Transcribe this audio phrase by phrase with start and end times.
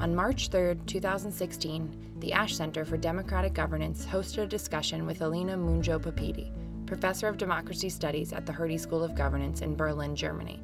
[0.00, 5.56] On March 3, 2016, the Ash Center for Democratic Governance hosted a discussion with Alina
[5.56, 6.50] Mungiu-Pippidi,
[6.84, 10.60] professor of democracy studies at the Hertie School of Governance in Berlin, Germany.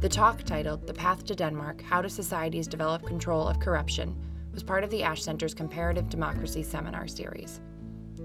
[0.00, 4.16] The talk, titled The Path to Denmark How Do Societies Develop Control of Corruption,
[4.54, 7.60] was part of the Ash Center's Comparative Democracy Seminar Series.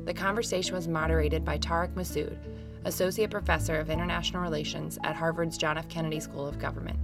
[0.05, 2.38] The conversation was moderated by Tarek Masoud,
[2.86, 5.89] Associate Professor of International Relations at Harvard's John F.
[5.89, 7.00] Kennedy School of Government.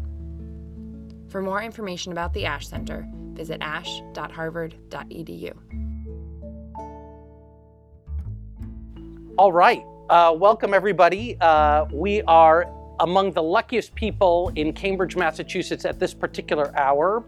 [1.31, 5.53] For more information about the Ash Center, visit ash.harvard.edu.
[9.37, 9.81] All right.
[10.09, 11.37] Uh, welcome, everybody.
[11.39, 12.65] Uh, we are
[12.99, 17.23] among the luckiest people in Cambridge, Massachusetts at this particular hour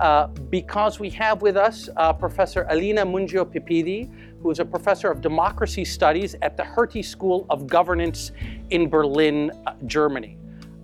[0.00, 4.10] uh, because we have with us uh, Professor Alina Mungiu-Pippidi,
[4.42, 8.32] who is a professor of democracy studies at the Hertie School of Governance
[8.68, 10.36] in Berlin, uh, Germany.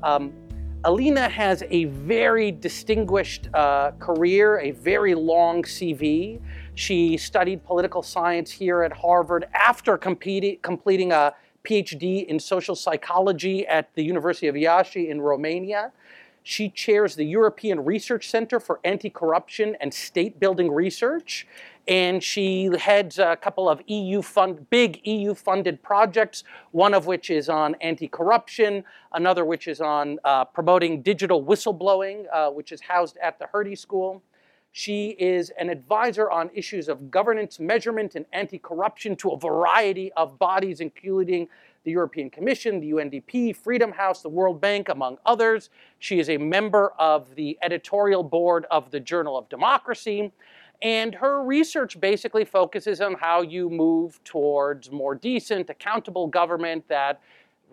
[0.03, 0.33] Um,
[0.85, 6.41] Alina has a very distinguished uh, career, a very long CV.
[6.75, 13.95] She studied political science here at Harvard after completing a PhD in social psychology at
[13.95, 15.93] the University of Iași in Romania.
[16.43, 21.47] She chairs the European Research Center for Anti Corruption and State Building Research.
[21.89, 27.29] And she heads a couple of EU fund, big EU funded projects, one of which
[27.29, 32.81] is on anti corruption, another which is on uh, promoting digital whistleblowing, uh, which is
[32.81, 34.23] housed at the Hertie School.
[34.71, 40.13] She is an advisor on issues of governance, measurement, and anti corruption to a variety
[40.13, 41.49] of bodies, including
[41.85, 45.69] the European Commission, the UNDP, Freedom House, the World Bank, among others.
[45.99, 50.33] She is a member of the editorial board of the Journal of Democracy.
[50.83, 57.21] And her research basically focuses on how you move towards more decent, accountable government that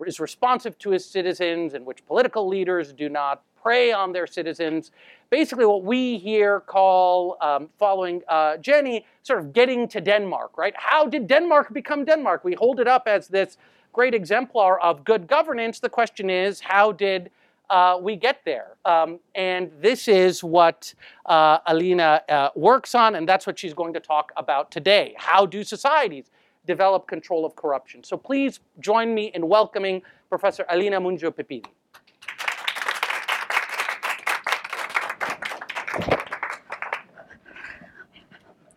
[0.06, 4.92] is responsive to its citizens, in which political leaders do not prey on their citizens.
[5.28, 10.72] Basically, what we here call, um, following uh, Jenny, sort of getting to Denmark, right?
[10.76, 12.44] How did Denmark become Denmark?
[12.44, 13.58] We hold it up as this
[13.92, 15.80] great exemplar of good governance.
[15.80, 17.30] The question is, how did
[17.70, 18.76] uh, we get there?
[18.84, 20.92] Um, and this is what
[21.26, 25.14] uh, Alina uh, works on, and that's what she's going to talk about today.
[25.16, 26.30] How do societies
[26.66, 28.02] develop control of corruption?
[28.04, 31.64] So please join me in welcoming Professor Alina Mungiu-Pippidi.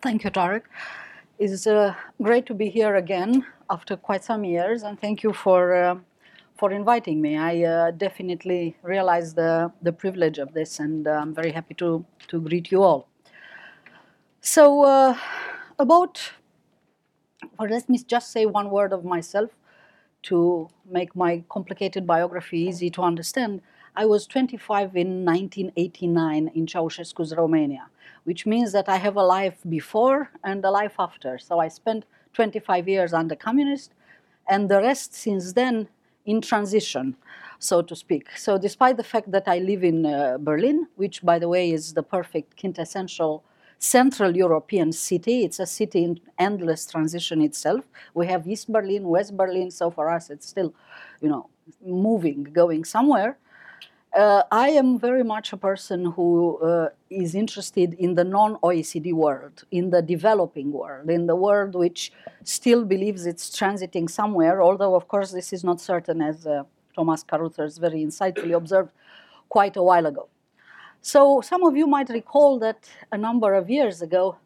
[0.02, 0.64] Thank you, Tarek.
[1.40, 5.74] It's uh, great to be here again after quite some years, and thank you for
[5.74, 5.96] uh,
[6.64, 7.36] for inviting me.
[7.36, 11.90] I uh, definitely realize the the privilege of this, and uh, I'm very happy to
[12.30, 13.02] to greet you all.
[14.40, 15.18] So, uh,
[15.78, 16.14] about,
[17.60, 19.50] or let me just say one word of myself
[20.30, 23.62] to make my complicated biography easy to understand.
[24.02, 27.86] I was 25 in 1989 in Ceausescu's Romania
[28.24, 31.38] which means that I have a life before and a life after.
[31.38, 33.92] So I spent 25 years under communist
[34.48, 35.90] and the rest since then
[36.26, 37.16] in transition,
[37.60, 38.28] so to speak.
[38.38, 41.94] So despite the fact that I live in uh, Berlin, which by the way is
[41.94, 43.44] the perfect quintessential
[43.80, 47.84] Central European city, it's a city in endless transition itself.
[48.14, 50.74] We have East Berlin, West Berlin, so for us it's still,
[51.22, 51.50] you know,
[51.86, 53.38] moving, going somewhere.
[54.14, 59.12] Uh, I am very much a person who uh, is interested in the non OECD
[59.12, 62.12] world, in the developing world, in the world which
[62.44, 66.62] still believes it's transiting somewhere, although, of course, this is not certain, as uh,
[66.96, 68.92] Thomas Carothers very insightfully observed
[69.50, 70.28] quite a while ago.
[71.02, 74.38] So, some of you might recall that a number of years ago,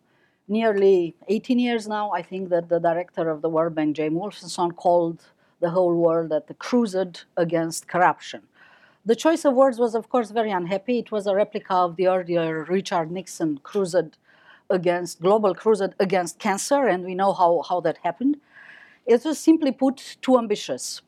[0.47, 4.77] nearly 18 years now, I think that the director of the World Bank, Jay Wolfensohn,
[4.77, 5.23] called
[5.59, 8.43] the whole world at the crusade against corruption
[9.07, 10.99] the choice of words was, of course, very unhappy.
[10.99, 14.17] It was a replica of the earlier Richard Nixon crusade
[14.69, 18.35] against global crusade against cancer, and we know how, how that happened.
[19.05, 21.01] It was simply put too ambitious.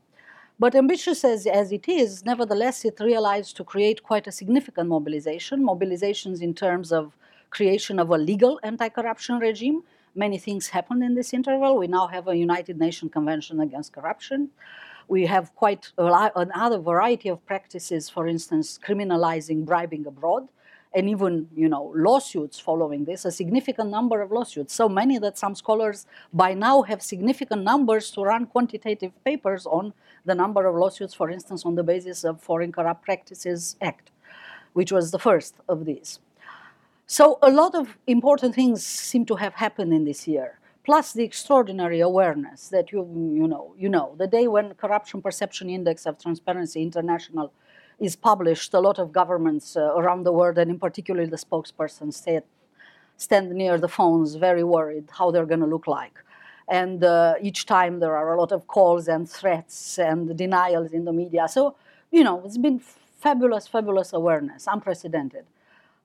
[0.57, 5.61] But ambitious as, as it is, nevertheless, it realized to create quite a significant mobilization,
[5.61, 7.17] mobilizations in terms of
[7.49, 9.83] creation of a legal anti-corruption regime.
[10.15, 11.77] Many things happened in this interval.
[11.77, 14.49] We now have a United Nations Convention Against Corruption.
[15.09, 20.47] We have quite another variety of practices, for instance, criminalizing bribing abroad,
[20.93, 23.25] and even you know lawsuits following this.
[23.25, 28.11] A significant number of lawsuits, so many that some scholars by now have significant numbers
[28.11, 29.93] to run quantitative papers on
[30.25, 34.11] the number of lawsuits, for instance, on the basis of Foreign Corrupt Practices Act,
[34.73, 36.19] which was the first of these.
[37.07, 40.58] So a lot of important things seem to have happened in this year
[40.89, 43.01] plus the extraordinary awareness that you,
[43.39, 47.53] you know, you know, the day when Corruption Perception Index of Transparency International
[47.99, 52.15] is published, a lot of governments uh, around the world, and in particular the spokespersons,
[52.15, 52.43] stand,
[53.17, 56.17] stand near the phones, very worried how they're going to look like.
[56.67, 61.05] And uh, each time there are a lot of calls and threats and denials in
[61.05, 61.47] the media.
[61.47, 61.75] So,
[62.09, 62.79] you know, it's been
[63.19, 65.45] fabulous, fabulous awareness, unprecedented.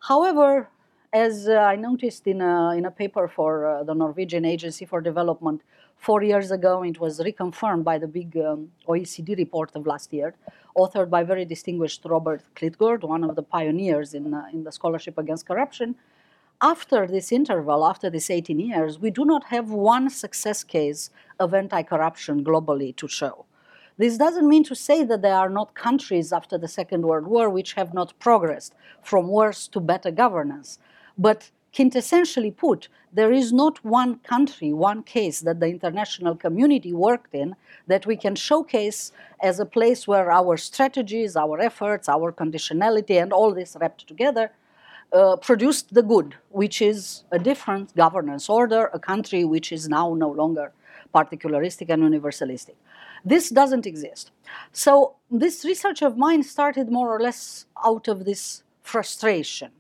[0.01, 0.69] However,
[1.15, 5.01] as uh, I noticed in a, in a paper for uh, the Norwegian Agency for
[5.01, 5.63] Development
[5.97, 10.35] four years ago, it was reconfirmed by the big um, OECD report of last year,
[10.77, 15.17] authored by very distinguished Robert Klitgaard, one of the pioneers in, uh, in the scholarship
[15.17, 15.95] against corruption.
[16.61, 21.55] After this interval, after these 18 years, we do not have one success case of
[21.55, 23.45] anti corruption globally to show.
[23.97, 27.49] This doesn't mean to say that there are not countries after the Second World War
[27.49, 30.81] which have not progressed from worse to better governance.
[31.19, 37.35] But quintessentially put, there is not one country, one case that the international community worked
[37.35, 37.57] in
[37.87, 39.13] that we can showcase
[39.43, 44.51] as a place where our strategies, our efforts, our conditionality, and all this wrapped together
[45.13, 50.15] uh, produced the good, which is a different governance order, a country which is now
[50.15, 50.73] no longer
[51.15, 52.75] particularistic and universalistic.
[53.25, 54.33] This doesn't exist.
[54.73, 59.71] So, this research of mine started more or less out of this frustration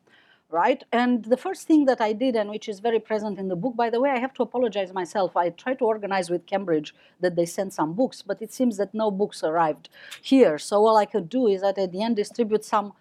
[0.54, 0.84] right?
[0.92, 3.74] And the first thing that I did, and which is very present in the book,
[3.74, 5.36] by the way, I have to apologize myself.
[5.36, 8.94] I tried to organize with Cambridge that they sent some books, but it seems that
[8.94, 9.88] no books arrived
[10.22, 10.56] here.
[10.58, 12.92] So all I could do is that at the end distribute some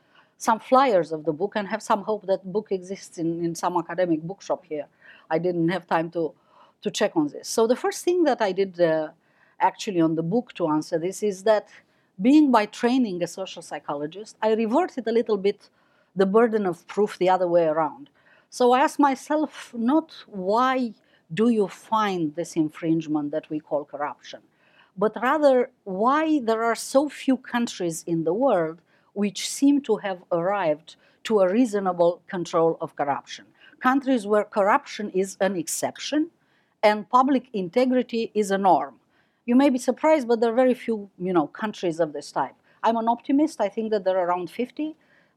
[0.47, 3.77] some flyers of the book and have some hope that book exists in, in some
[3.77, 4.87] academic bookshop here.
[5.29, 6.23] I didn't have time to
[6.83, 7.47] to check on this.
[7.55, 9.09] So the first thing that I did uh,
[9.69, 11.65] actually on the book to answer this is that
[12.27, 15.59] being by training a social psychologist, I reverted a little bit
[16.15, 18.09] the burden of proof the other way around.
[18.49, 20.93] So I ask myself not why
[21.33, 24.41] do you find this infringement that we call corruption,
[24.97, 28.79] but rather why there are so few countries in the world
[29.13, 33.45] which seem to have arrived to a reasonable control of corruption.
[33.79, 36.29] Countries where corruption is an exception
[36.83, 38.95] and public integrity is a norm.
[39.45, 42.55] You may be surprised, but there are very few you know, countries of this type.
[42.83, 43.61] I'm an optimist.
[43.61, 44.95] I think that there are around 50.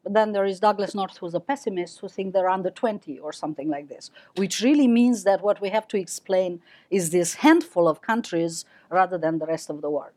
[0.08, 3.68] Then there is Douglass North, who's a pessimist, who think they're under 20 or something
[3.68, 6.60] like this, which really means that what we have to explain
[6.90, 10.12] is this handful of countries rather than the rest of the world.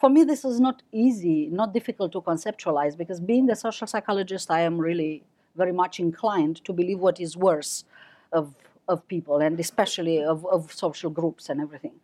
[0.00, 4.50] For me, this is not easy, not difficult to conceptualize, because being a social psychologist,
[4.50, 5.22] I am really
[5.56, 7.84] very much inclined to believe what is worse
[8.32, 8.54] of,
[8.88, 11.94] of people, and especially of, of social groups and everything.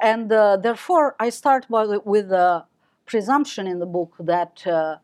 [0.00, 2.64] And uh, therefore, I start by, with the
[3.06, 4.96] presumption in the book that uh,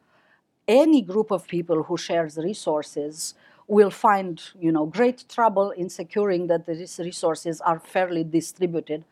[0.66, 3.34] any group of people who shares resources
[3.66, 9.04] will find you know great trouble in securing that these resources are fairly distributed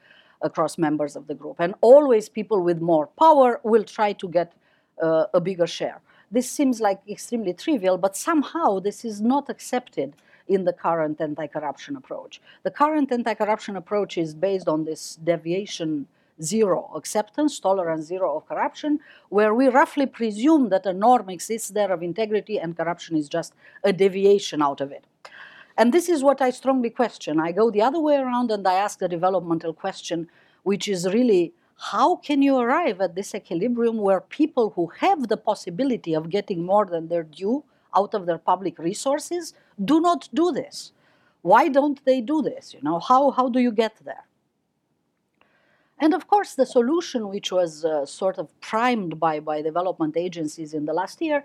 [0.43, 1.57] across members of the group.
[1.61, 4.53] And always people with more power will try to get
[5.01, 6.01] uh, a bigger share.
[6.31, 10.15] This seems like extremely trivial but somehow this is not accepted
[10.49, 12.41] in the current anti-corruption approach.
[12.65, 16.09] The current anti-corruption approach is based on this deviation
[16.41, 21.93] zero acceptance, tolerance zero of corruption, where we roughly presume that a norm exists there
[21.93, 25.05] of integrity and corruption is just a deviation out of it.
[25.77, 27.41] And this is what I strongly question.
[27.41, 30.29] I go the other way around and I ask the developmental question,
[30.63, 31.55] which is really
[31.91, 36.65] how can you arrive at this equilibrium where people who have the possibility of getting
[36.65, 40.93] more than their due out of their public resources do not do this?
[41.41, 42.73] Why don't they do this?
[42.73, 44.25] You know, how, how do you get there?
[45.99, 50.75] And of course, the solution, which was uh, sort of primed by, by development agencies
[50.75, 51.45] in the last year,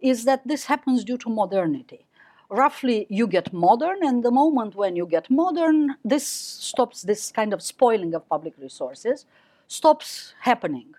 [0.00, 2.04] is that this happens due to modernity.
[2.50, 7.54] Roughly, you get modern, and the moment when you get modern, this stops this kind
[7.54, 9.24] of spoiling of public resources,
[9.66, 10.94] stops happening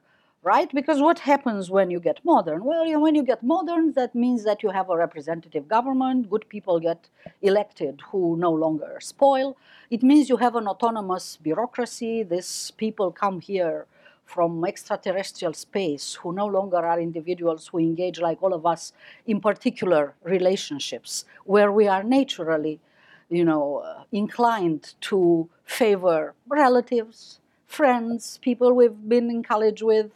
[0.45, 0.71] right?
[0.71, 2.63] Because what happens when you get modern?
[2.63, 6.47] Well, you when you get modern, that means that you have a representative government, good
[6.49, 7.09] people get
[7.41, 9.57] elected who no longer spoil.
[9.89, 12.21] It means you have an autonomous bureaucracy.
[12.21, 13.87] These people come here
[14.25, 18.93] from extraterrestrial space who no longer are individuals who engage like all of us
[19.25, 22.79] in particular relationships where we are naturally
[23.29, 30.09] you know uh, inclined to favor relatives friends people we've been in college with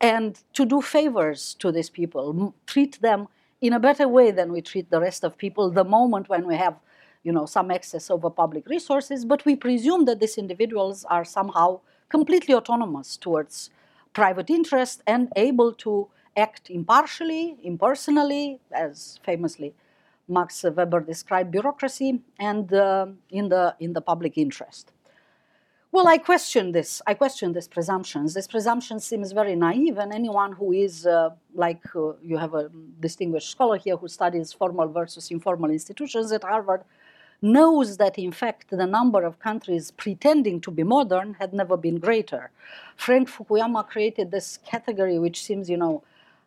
[0.00, 3.28] and to do favors to these people, treat them
[3.60, 6.56] in a better way than we treat the rest of people the moment when we
[6.56, 6.76] have
[7.22, 11.80] you know, some excess over public resources, but we presume that these individuals are somehow
[12.08, 13.70] completely autonomous towards
[14.12, 19.74] private interest and able to act impartially, impersonally, as famously
[20.28, 24.92] Max Weber described bureaucracy, and uh, in, the, in the public interest.
[25.92, 27.02] Well, I question this.
[27.04, 28.32] I question these presumptions.
[28.32, 32.70] This presumption seems very naive, and anyone who is, uh, like uh, you have a
[33.00, 36.84] distinguished scholar here who studies formal versus informal institutions at Harvard,
[37.42, 41.98] knows that in fact the number of countries pretending to be modern had never been
[41.98, 42.52] greater.
[42.96, 46.04] Frank Fukuyama created this category which seems, you know,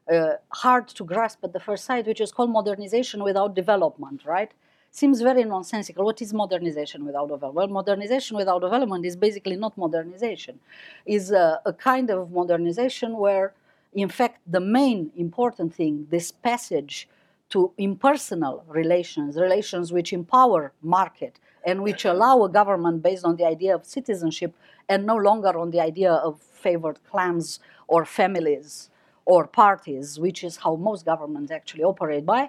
[0.09, 4.51] uh, hard to grasp at the first sight, which is called modernization without development, right?
[4.95, 6.05] Seems very nonsensical.
[6.05, 7.55] What is modernization without development?
[7.55, 10.59] Well, modernization without development is basically not modernization.
[11.07, 13.55] Is a, a kind of modernization where,
[13.93, 17.09] in fact, the main important thing, this passage
[17.49, 23.45] to impersonal relations, relations which empower market and which allow a government based on the
[23.45, 24.53] idea of citizenship
[24.87, 28.91] and no longer on the idea of favored clans or families
[29.25, 32.47] or parties, which is how most governments actually operate by,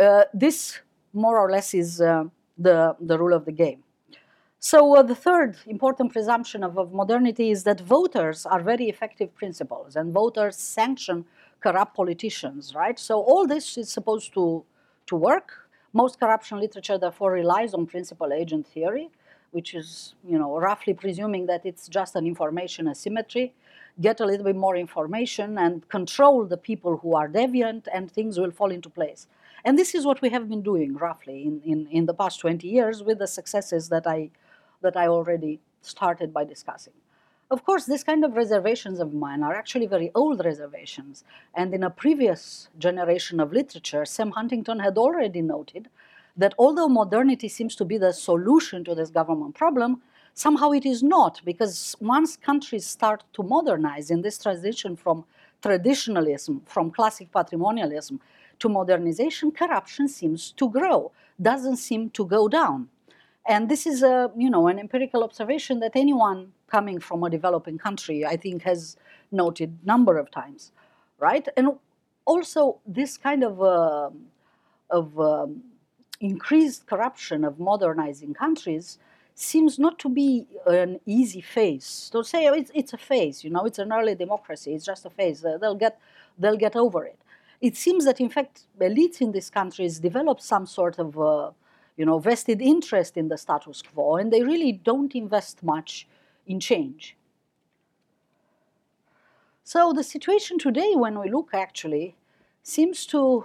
[0.00, 0.80] uh, this
[1.18, 2.24] more or less is uh,
[2.56, 3.82] the, the rule of the game.
[4.60, 9.34] So uh, the third important presumption of, of, modernity is that voters are very effective
[9.34, 11.24] principles and voters sanction
[11.60, 12.98] corrupt politicians, right?
[12.98, 14.64] So all this is supposed to,
[15.06, 15.68] to work.
[15.92, 19.10] Most corruption literature therefore relies on principal agent theory,
[19.52, 23.54] which is, you know, roughly presuming that it's just an information asymmetry
[24.00, 28.38] get a little bit more information and control the people who are deviant and things
[28.38, 29.26] will fall into place.
[29.64, 32.66] And this is what we have been doing roughly in, in, in the past 20
[32.66, 34.30] years with the successes that I,
[34.82, 36.94] that I already started by discussing.
[37.50, 41.24] Of course, this kind of reservations of mine are actually very old reservations.
[41.54, 45.88] And in a previous generation of literature, Sam Huntington had already noted
[46.36, 50.02] that although modernity seems to be the solution to this government problem,
[50.38, 55.24] Somehow it is not, because once countries start to modernize in this transition from
[55.62, 58.20] traditionalism, from classic patrimonialism
[58.60, 62.88] to modernization, corruption seems to grow, doesn't seem to go down.
[63.46, 67.78] And this is a, you know, an empirical observation that anyone coming from a developing
[67.78, 68.96] country, I think, has
[69.32, 70.72] noted number of times,
[71.18, 71.48] right?
[71.56, 71.78] And
[72.26, 74.10] also this kind of, uh,
[74.90, 75.62] of um,
[76.20, 78.98] increased corruption of modernizing countries
[79.34, 82.10] seems not to be an easy phase.
[82.12, 85.06] To say oh, it's, it's a phase, you know, it's an early democracy, it's just
[85.06, 85.44] a phase.
[85.44, 86.00] Uh, they'll get
[86.38, 87.18] they'll get over it.
[87.60, 91.50] It seems that in fact elites in these countries develop some sort of uh,
[91.96, 96.06] you know vested interest in the status quo, and they really don't invest much
[96.46, 97.16] in change.
[99.64, 102.16] So the situation today, when we look actually,
[102.62, 103.44] seems to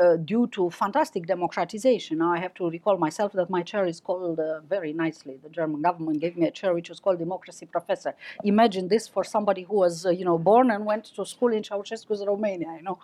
[0.00, 2.18] uh, due to fantastic democratization.
[2.18, 5.38] Now I have to recall myself that my chair is called uh, very nicely.
[5.42, 8.14] The German government gave me a chair which was called Democracy Professor.
[8.44, 11.62] Imagine this for somebody who was, uh, you know, born and went to school in
[11.62, 12.70] Ceausescu's Romania.
[12.76, 12.98] You know,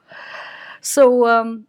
[0.80, 1.26] so.
[1.26, 1.66] Um,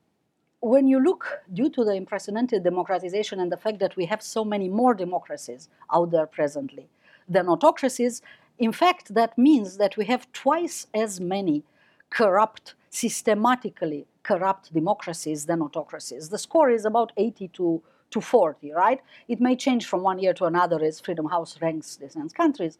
[0.60, 4.44] when you look, due to the unprecedented democratization and the fact that we have so
[4.44, 6.88] many more democracies out there presently
[7.30, 8.24] than autocracies,
[8.58, 11.64] in fact, that means that we have twice as many
[12.10, 16.30] corrupt, systematically corrupt democracies than autocracies.
[16.30, 17.82] The score is about 80 to,
[18.12, 19.00] to 40, right?
[19.28, 22.78] It may change from one year to another as Freedom House ranks these countries.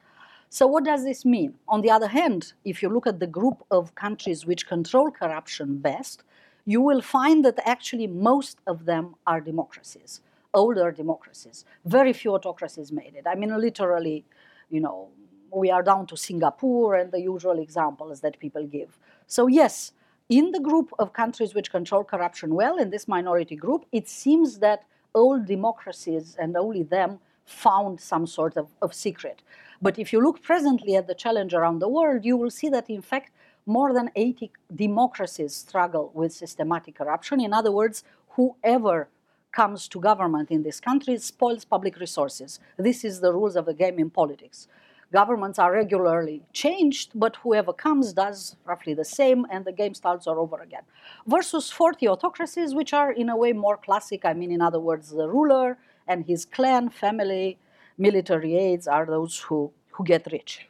[0.50, 1.56] So what does this mean?
[1.68, 5.78] On the other hand, if you look at the group of countries which control corruption
[5.78, 6.24] best,
[6.66, 10.22] you will find that actually most of them are democracies,
[10.54, 11.66] older democracies.
[11.86, 13.26] Very few autocracies made it.
[13.26, 14.26] I mean, literally,
[14.70, 15.10] you know,
[15.52, 18.98] we are down to Singapore and the usual examples that people give.
[19.28, 19.94] So yes,
[20.30, 24.60] in the group of countries which control corruption well, in this minority group, it seems
[24.60, 24.84] that
[25.16, 29.42] old democracies and only them found some sort of, of secret.
[29.82, 32.90] But if you look presently at the challenge around the world, you will see that
[32.90, 33.32] in fact
[33.66, 37.40] more than 80 democracies struggle with systematic corruption.
[37.40, 39.08] In other words, whoever
[39.52, 42.60] comes to government in these countries spoils public resources.
[42.78, 44.68] This is the rules of the game in politics
[45.12, 50.28] governments are regularly changed, but whoever comes does roughly the same, and the game starts
[50.28, 50.84] all over again.
[51.26, 54.26] Versus 40 autocracies, which are in a way more classic.
[54.26, 57.58] I mean, in other words, the ruler and his clan, family,
[57.98, 60.68] military aides are those who, who get rich.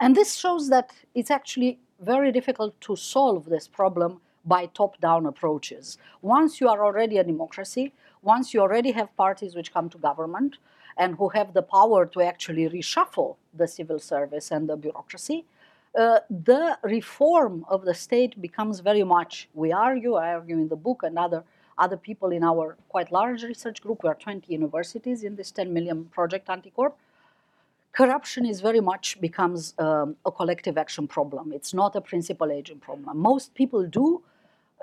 [0.00, 5.26] And this shows that it's actually very difficult to solve this problem by top down
[5.26, 5.98] approaches.
[6.22, 10.58] Once you are already a democracy, once you already have parties which come to government,
[10.98, 15.44] and who have the power to actually reshuffle the civil service and the bureaucracy,
[15.98, 20.76] uh, the reform of the state becomes very much, we argue, I argue in the
[20.76, 21.44] book, and other,
[21.78, 25.72] other people in our quite large research group, we are 20 universities in this 10
[25.72, 26.92] million project Anticorp,
[27.92, 31.52] corruption is very much becomes um, a collective action problem.
[31.52, 33.16] It's not a principal agent problem.
[33.18, 34.22] Most people do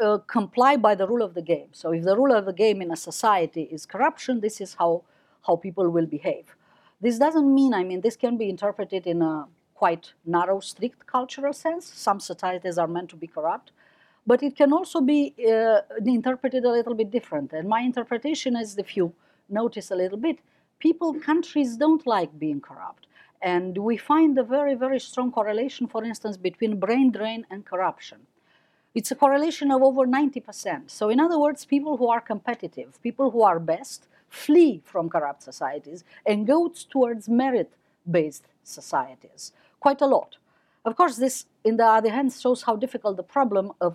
[0.01, 1.67] uh, comply by the rule of the game.
[1.71, 5.03] So if the rule of the game in a society is corruption, this is how
[5.45, 6.55] how people will behave.
[7.01, 11.53] This doesn't mean, I mean, this can be interpreted in a quite narrow, strict cultural
[11.53, 11.85] sense.
[11.85, 13.71] Some societies are meant to be corrupt,
[14.25, 17.51] but it can also be uh, interpreted a little bit different.
[17.53, 19.13] And my interpretation is if you
[19.49, 20.39] notice a little bit,
[20.79, 23.07] people, countries don't like being corrupt.
[23.41, 28.19] And we find a very, very strong correlation, for instance, between brain drain and corruption.
[28.95, 30.89] It's a correlation of over 90%.
[30.89, 35.43] So, in other words, people who are competitive, people who are best, flee from corrupt
[35.43, 37.71] societies and go towards merit
[38.09, 39.51] based societies
[39.85, 40.31] quite a lot.
[40.83, 43.93] Of course, this, in the other hand, shows how difficult the problem of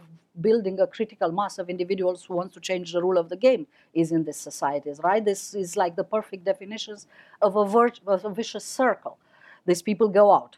[0.48, 3.62] building a critical mass of individuals who want to change the rule of the game
[4.02, 5.24] is in these societies, right?
[5.24, 7.00] This is like the perfect definitions
[7.46, 7.64] of a,
[8.14, 9.14] of a vicious circle.
[9.66, 10.52] These people go out.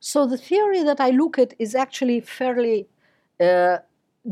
[0.00, 2.78] So the theory that I look at is actually fairly
[3.40, 3.78] uh,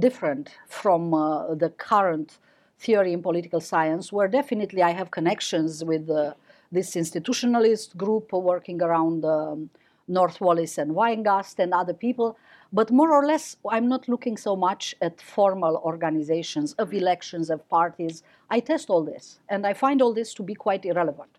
[0.06, 0.46] different
[0.80, 2.38] from uh, the current
[2.86, 6.34] theory in political science, where definitely I have connections with uh,
[6.70, 9.70] this institutionalist group working around um,
[10.08, 12.36] North Wallis and Weingast and other people.
[12.72, 17.68] But more or less, I'm not looking so much at formal organizations of elections, of
[17.68, 18.22] parties.
[18.50, 21.32] I test all this, and I find all this to be quite irrelevant.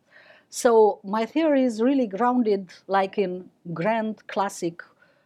[0.49, 4.83] So my theory is really grounded like in grand classic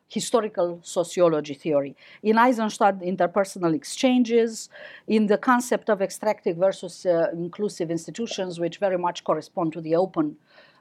[0.07, 1.95] historical sociology theory.
[2.23, 4.69] In Eisenstadt, interpersonal exchanges,
[5.07, 9.95] in the concept of extractive versus uh, inclusive institutions, which very much correspond to the
[9.95, 10.37] open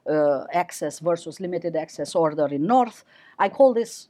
[0.09, 3.03] uh, access versus limited access order in North.
[3.37, 4.07] I call this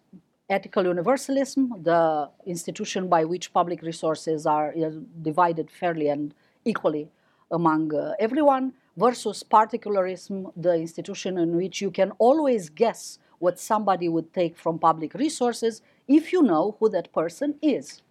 [0.49, 6.33] ethical universalism, the institution by which public resources are uh, divided fairly and
[6.63, 7.09] equally
[7.51, 14.09] among uh, everyone, versus particularism, the institution in which you can always guess what somebody
[14.09, 18.01] would take from public resources if you know who that person is.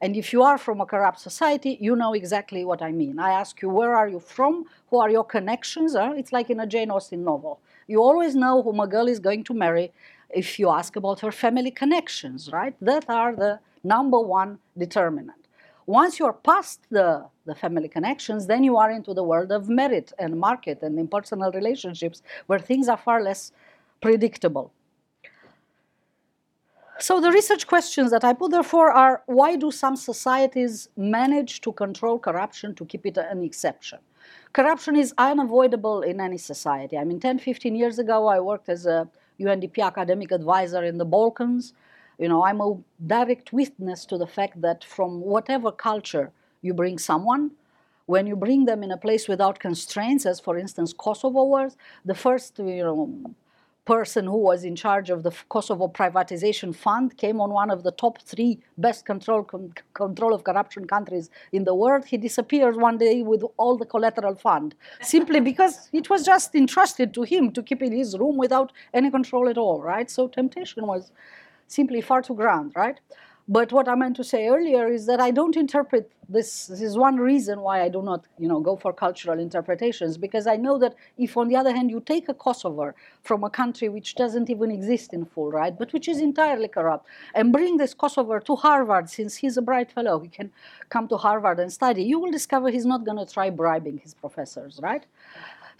[0.00, 3.18] And if you are from a corrupt society, you know exactly what I mean.
[3.18, 4.64] I ask you, where are you from?
[4.90, 5.94] Who are your connections?
[5.94, 6.14] Huh?
[6.16, 7.60] It's like in a Jane Austen novel.
[7.88, 9.92] You always know whom a girl is going to marry
[10.30, 12.76] if you ask about her family connections, right?
[12.80, 15.38] That are the number one determinant.
[15.86, 20.12] Once you're past the, the family connections, then you are into the world of merit
[20.18, 23.52] and market and impersonal relationships where things are far less
[24.00, 24.72] predictable.
[27.00, 31.72] So the research questions that I put therefore are why do some societies manage to
[31.72, 34.00] control corruption to keep it an exception?
[34.52, 36.98] Corruption is unavoidable in any society.
[36.98, 39.08] I mean, 10, 15 years ago, I worked as a
[39.38, 41.72] UNDP academic advisor in the Balkans.
[42.18, 46.32] You know, I'm a direct witness to the fact that from whatever culture
[46.62, 47.52] you bring someone,
[48.06, 52.14] when you bring them in a place without constraints, as for instance Kosovo was, the
[52.14, 53.34] first you know
[53.88, 57.92] person who was in charge of the Kosovo privatization fund came on one of the
[57.92, 62.04] top three best control con control of corruption countries in the world.
[62.04, 67.14] He disappeared one day with all the collateral fund, simply because it was just entrusted
[67.14, 70.10] to him to keep in his room without any control at all, right?
[70.16, 71.10] So temptation was
[71.66, 73.00] simply far too grand, right?
[73.50, 76.66] But what I meant to say earlier is that I don't interpret this.
[76.66, 80.46] This is one reason why I do not, you know, go for cultural interpretations because
[80.46, 83.88] I know that if, on the other hand, you take a Kosovar from a country
[83.88, 87.94] which doesn't even exist in full, right, but which is entirely corrupt, and bring this
[87.94, 90.50] Kosovar to Harvard, since he's a bright fellow, he can
[90.90, 94.12] come to Harvard and study, you will discover he's not going to try bribing his
[94.12, 95.06] professors, right?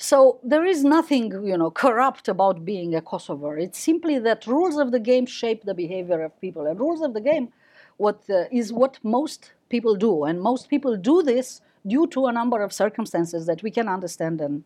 [0.00, 3.60] So there is nothing, you know, corrupt about being a Kosovar.
[3.60, 7.14] It's simply that rules of the game shape the behavior of people, and rules of
[7.14, 7.52] the game
[7.96, 12.32] what uh, is what most people do, and most people do this due to a
[12.32, 14.62] number of circumstances that we can understand and,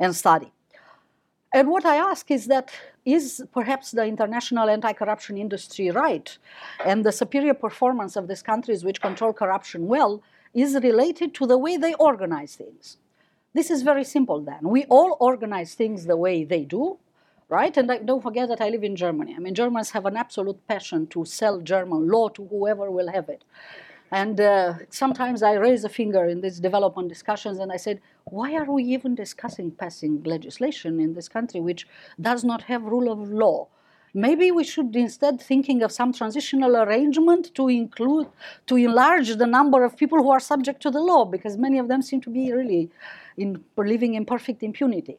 [0.00, 0.52] and study.
[1.52, 2.72] And what I ask is that
[3.04, 6.36] is perhaps the international anti-corruption industry right,
[6.84, 10.20] and the superior performance of these countries which control corruption well
[10.52, 12.96] is related to the way they organize things.
[13.54, 14.58] This is very simple then.
[14.62, 16.98] We all organize things the way they do,
[17.48, 17.74] right?
[17.76, 19.32] And I, don't forget that I live in Germany.
[19.36, 23.28] I mean, Germans have an absolute passion to sell German law to whoever will have
[23.28, 23.44] it.
[24.10, 28.54] And uh, sometimes I raise a finger in these development discussions and I said, why
[28.54, 31.86] are we even discussing passing legislation in this country which
[32.20, 33.68] does not have rule of law?
[34.16, 38.28] Maybe we should instead thinking of some transitional arrangement to include,
[38.66, 41.88] to enlarge the number of people who are subject to the law, because many of
[41.88, 42.90] them seem to be really
[43.36, 45.18] in, living in perfect impunity.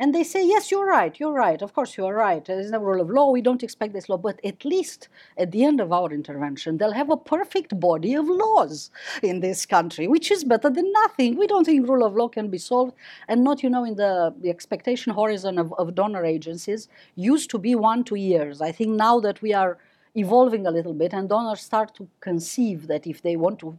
[0.00, 2.42] And they say, yes, you're right, you're right, of course you're right.
[2.42, 4.16] There's no rule of law, we don't expect this law.
[4.16, 8.26] But at least at the end of our intervention, they'll have a perfect body of
[8.26, 8.90] laws
[9.22, 11.36] in this country, which is better than nothing.
[11.36, 12.94] We don't think rule of law can be solved.
[13.28, 17.58] And not, you know, in the, the expectation horizon of, of donor agencies used to
[17.58, 18.62] be one, two years.
[18.62, 19.76] I think now that we are
[20.14, 23.78] evolving a little bit and donors start to conceive that if they want to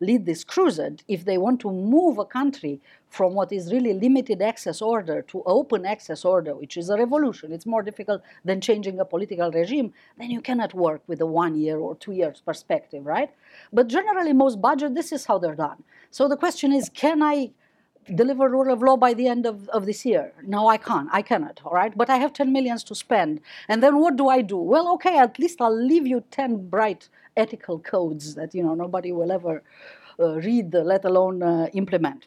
[0.00, 4.42] lead this crusade, if they want to move a country from what is really limited
[4.42, 9.00] access order to open access order, which is a revolution, it's more difficult than changing
[9.00, 13.06] a political regime, then you cannot work with a one year or two years perspective,
[13.06, 13.30] right?
[13.72, 15.82] But generally, most budget, this is how they're done.
[16.10, 17.50] So the question is, can I
[18.14, 20.32] deliver rule of law by the end of, of this year.
[20.42, 21.08] No, I can't.
[21.12, 21.96] I cannot, all right?
[21.96, 23.40] But I have 10 millions to spend.
[23.68, 24.56] And then what do I do?
[24.56, 29.12] Well, okay, at least I'll leave you 10 bright ethical codes that, you know, nobody
[29.12, 29.62] will ever
[30.18, 32.26] uh, read, let alone uh, implement.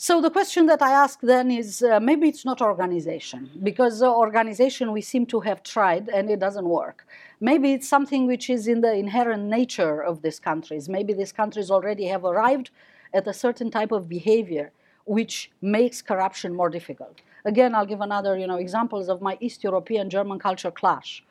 [0.00, 4.92] So the question that I ask then is uh, maybe it's not organization because organization
[4.92, 7.04] we seem to have tried and it doesn't work.
[7.40, 10.88] Maybe it's something which is in the inherent nature of these countries.
[10.88, 12.70] Maybe these countries already have arrived
[13.12, 14.70] at a certain type of behavior
[15.04, 17.20] which makes corruption more difficult.
[17.44, 21.24] Again, I'll give another you know, examples of my East European German culture clash.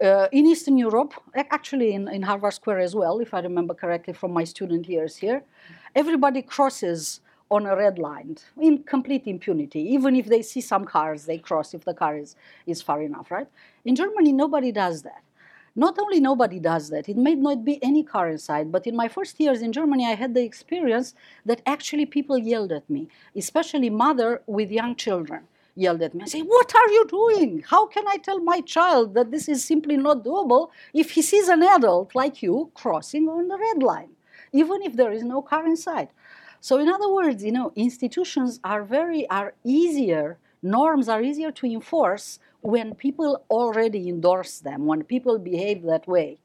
[0.00, 4.14] Uh, in Eastern Europe, actually in, in Harvard Square as well, if I remember correctly
[4.14, 5.42] from my student years here,
[5.94, 9.80] everybody crosses on a red line in complete impunity.
[9.80, 12.34] Even if they see some cars, they cross if the car is,
[12.66, 13.46] is far enough, right?
[13.84, 15.22] In Germany, nobody does that.
[15.76, 19.06] Not only nobody does that, it may not be any car inside, but in my
[19.06, 23.90] first years in Germany, I had the experience that actually people yelled at me, especially
[23.90, 25.42] mother with young children
[25.80, 27.64] yelled at me and say, what are you doing?
[27.66, 31.48] How can I tell my child that this is simply not doable if he sees
[31.48, 34.10] an adult like you crossing on the red line,
[34.52, 36.08] even if there is no car inside?
[36.60, 41.66] So in other words, you know, institutions are very, are easier, norms are easier to
[41.66, 46.38] enforce when people already endorse them, when people behave that way,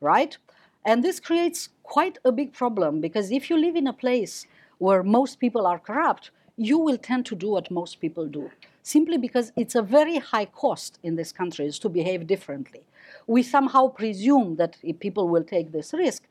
[0.00, 0.38] right?
[0.84, 4.46] And this creates quite a big problem because if you live in a place
[4.78, 8.50] where most people are corrupt, you will tend to do what most people do,
[8.82, 12.82] simply because it's a very high cost in these countries to behave differently.
[13.26, 16.24] We somehow presume that people will take this risk,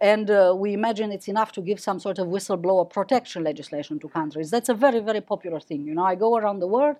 [0.00, 4.08] and uh, we imagine it's enough to give some sort of whistleblower protection legislation to
[4.08, 4.50] countries.
[4.50, 5.86] That's a very, very popular thing.
[5.86, 6.96] You know, I go around the world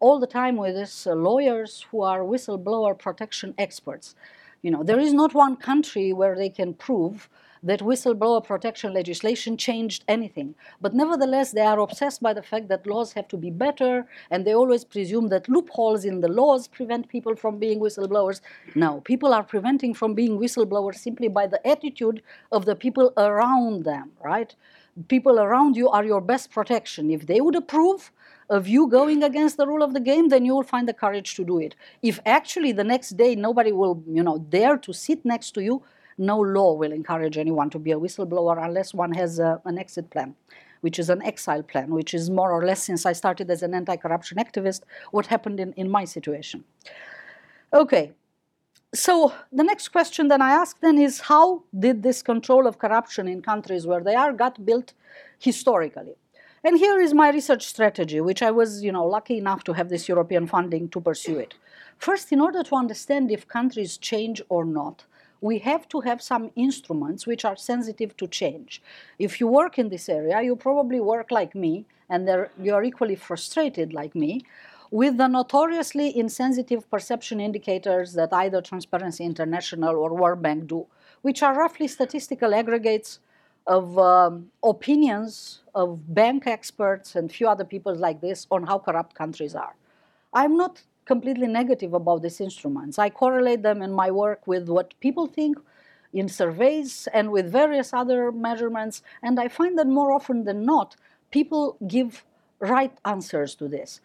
[0.00, 4.16] all the time with these uh, lawyers who are whistleblower protection experts.
[4.62, 7.28] You know, there is not one country where they can prove
[7.62, 10.54] that whistleblower protection legislation changed anything.
[10.80, 14.44] But nevertheless, they are obsessed by the fact that laws have to be better, and
[14.44, 18.40] they always presume that loopholes in the laws prevent people from being whistleblowers.
[18.74, 23.84] No, people are preventing from being whistleblowers simply by the attitude of the people around
[23.84, 24.54] them, right?
[25.08, 27.10] People around you are your best protection.
[27.10, 28.12] If they would approve,
[28.50, 31.34] of you going against the rule of the game, then you will find the courage
[31.36, 31.74] to do it.
[32.02, 35.82] If actually the next day nobody will, you know, dare to sit next to you,
[36.18, 40.10] no law will encourage anyone to be a whistleblower unless one has a, an exit
[40.10, 40.34] plan,
[40.80, 43.74] which is an exile plan, which is more or less since I started as an
[43.74, 46.64] anti-corruption activist, what happened in, in my situation.
[47.72, 48.12] Okay,
[48.94, 53.26] so the next question then I ask then is how did this control of corruption
[53.26, 54.92] in countries where they are got built
[55.38, 56.14] historically?
[56.64, 59.88] And here is my research strategy, which I was, you know, lucky enough to have
[59.88, 61.54] this European funding to pursue it.
[61.98, 65.04] First, in order to understand if countries change or not,
[65.42, 68.80] we have to have some instruments which are sensitive to change.
[69.18, 72.28] If you work in this area, you probably work like me, and
[72.60, 74.44] you're equally frustrated like me,
[74.92, 80.86] with the notoriously insensitive perception indicators that either Transparency International or World Bank do,
[81.22, 83.18] which are roughly statistical aggregates
[83.66, 89.14] of um, opinions of bank experts and few other people like this on how corrupt
[89.14, 89.74] countries are.
[90.32, 92.98] I'm not completely negative about these instruments.
[92.98, 95.58] I correlate them in my work with what people think
[96.12, 100.96] in surveys and with various other measurements, and I find that more often than not,
[101.30, 102.24] people give
[102.60, 104.00] right answers to this.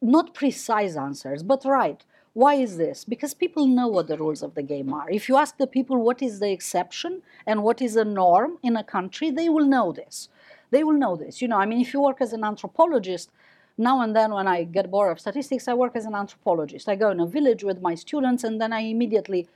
[0.00, 2.04] Not precise answers, but right.
[2.32, 3.04] Why is this?
[3.04, 5.10] Because people know what the rules of the game are.
[5.10, 8.76] If you ask the people what is the exception and what is a norm in
[8.76, 10.28] a country, they will know this.
[10.70, 11.42] They will know this.
[11.42, 13.30] You know, I mean, if you work as an anthropologist,
[13.78, 16.88] now and then when I get bored of statistics, I work as an anthropologist.
[16.88, 19.46] I go in a village with my students and then I immediately,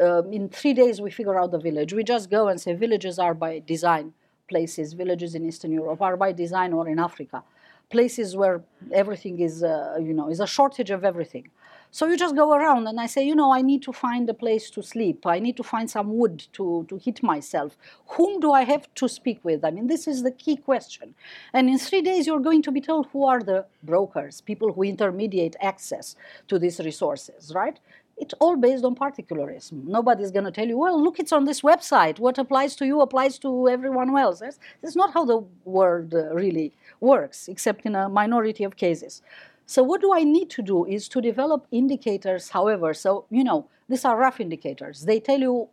[0.00, 1.94] uh, in three days, we figure out the village.
[1.94, 4.12] We just go and say villages are by design
[4.48, 7.42] places, villages in Eastern Europe are by design or in Africa,
[7.90, 8.62] places where
[8.92, 11.48] everything is, uh, you know, is a shortage of everything.
[11.92, 14.34] So you just go around and I say, you know, I need to find a
[14.34, 15.26] place to sleep.
[15.26, 17.76] I need to find some wood to, to heat myself.
[18.10, 19.64] Whom do I have to speak with?
[19.64, 21.14] I mean, this is the key question.
[21.52, 24.84] And in three days, you're going to be told who are the brokers, people who
[24.84, 26.14] intermediate access
[26.46, 27.80] to these resources, right?
[28.16, 29.82] It's all based on particularism.
[29.86, 32.18] Nobody's going to tell you, well, look, it's on this website.
[32.18, 34.40] What applies to you applies to everyone else.
[34.40, 39.22] That's, that's not how the world uh, really works, except in a minority of cases.
[39.70, 43.68] So what do I need to do is to develop indicators, however, so, you know,
[43.88, 45.02] these are rough indicators.
[45.02, 45.68] They tell you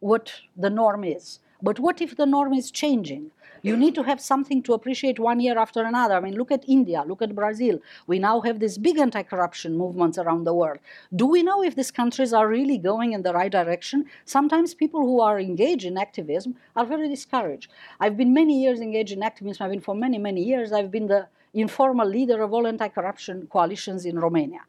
[0.00, 1.38] what the norm is.
[1.62, 3.30] But what if the norm is changing?
[3.62, 6.16] You need to have something to appreciate one year after another.
[6.16, 7.78] I mean, look at India, look at Brazil.
[8.06, 10.80] We now have these big anti corruption movements around the world.
[11.16, 14.04] Do we know if these countries are really going in the right direction?
[14.26, 17.70] Sometimes people who are engaged in activism are very discouraged.
[18.00, 19.64] I've been many years engaged in activism.
[19.64, 20.72] I've been for many, many years.
[20.72, 24.60] I've been the informal leader of all anti corruption coalitions in Romania.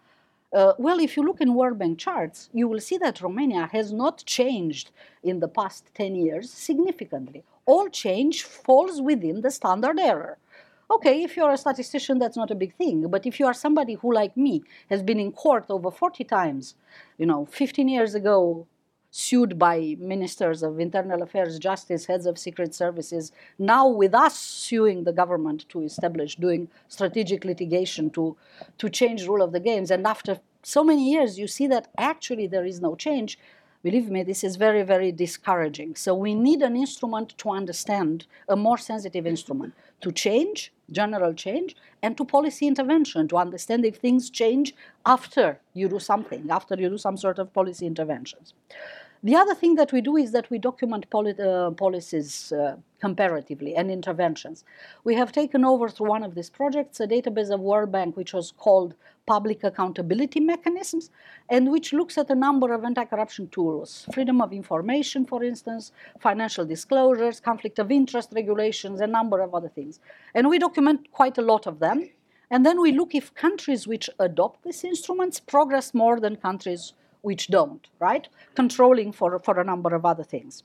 [0.53, 3.93] Uh, well, if you look in World Bank charts, you will see that Romania has
[3.93, 4.91] not changed
[5.23, 7.43] in the past 10 years significantly.
[7.65, 10.37] All change falls within the standard error.
[10.91, 13.07] Okay, if you're a statistician, that's not a big thing.
[13.07, 16.75] But if you are somebody who, like me, has been in court over 40 times,
[17.17, 18.67] you know, 15 years ago,
[19.12, 25.04] sued by ministers of internal affairs, justice, heads of secret services, now with us suing
[25.04, 28.36] the government to establish, doing strategic litigation to,
[28.78, 29.91] to change rule of the games.
[29.91, 33.38] And after so many years, you see that actually there is no change.
[33.84, 35.95] Believe me, this is very, very discouraging.
[35.95, 41.76] So we need an instrument to understand, a more sensitive instrument, to change, general change,
[42.02, 46.89] and to policy intervention, to understand if things change after you do something, after you
[46.89, 48.54] do some sort of policy interventions.
[49.23, 53.75] The other thing that we do is that we document poli- uh, policies uh, comparatively
[53.75, 54.63] and interventions.
[55.03, 58.34] We have taken over through one of these projects a database of World Bank which
[58.34, 58.95] was called
[59.27, 61.12] Public Accountability Mechanisms
[61.49, 66.65] and which looks at a number of anti-corruption tools, freedom of information, for instance, financial
[66.65, 69.99] disclosures, conflict of interest regulations, a number of other things.
[70.34, 72.10] And we document quite a lot of them.
[72.49, 77.47] And then we look if countries which adopt these instruments progress more than countries which
[77.47, 78.27] don't, right?
[78.55, 80.63] Controlling for, for a number of other things.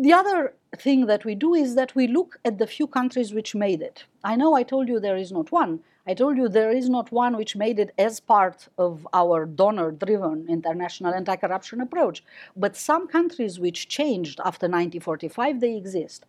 [0.00, 3.56] The other thing that we do is that we look at the few countries which
[3.56, 4.04] made it.
[4.22, 5.80] I know I told you there is not one.
[6.06, 9.90] I told you there is not one which made it as part of our donor
[9.90, 12.22] driven international anti corruption approach.
[12.56, 16.24] But some countries which changed after 1945, they exist.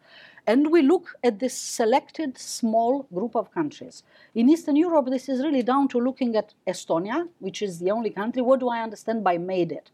[0.47, 4.03] And we look at this selected small group of countries.
[4.35, 8.09] In Eastern Europe, this is really down to looking at Estonia, which is the only
[8.09, 8.41] country.
[8.41, 9.91] What do I understand by made it?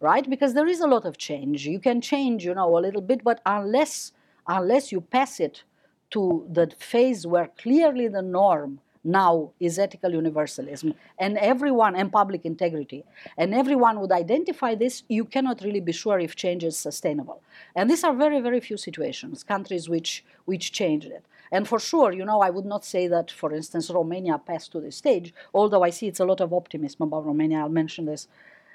[0.00, 0.28] Right?
[0.28, 1.66] Because there is a lot of change.
[1.66, 4.12] You can change, you know, a little bit, but unless
[4.48, 5.64] unless you pass it
[6.10, 10.94] to the phase where clearly the norm now is ethical universalism.
[11.18, 13.04] And everyone and public integrity.
[13.38, 17.42] And everyone would identify this you cannot really be sure if change is sustainable.
[17.74, 21.24] And these are very very few situations countries which which changed it.
[21.52, 24.80] And for sure you know i would not say that for instance romania passed to
[24.80, 27.58] this stage although i see it's a lot of optimism about romania.
[27.60, 28.26] I'll mention this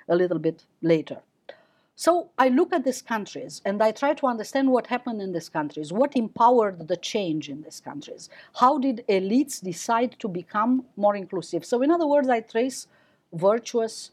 [0.08, 1.18] a little bit later
[1.96, 5.50] so I look at these countries and I try to understand what happened in these
[5.50, 11.16] countries, what empowered the change in these countries, how did elites decide to become more
[11.16, 11.66] inclusive.
[11.66, 12.88] So, in other words, I trace
[13.34, 14.12] virtuous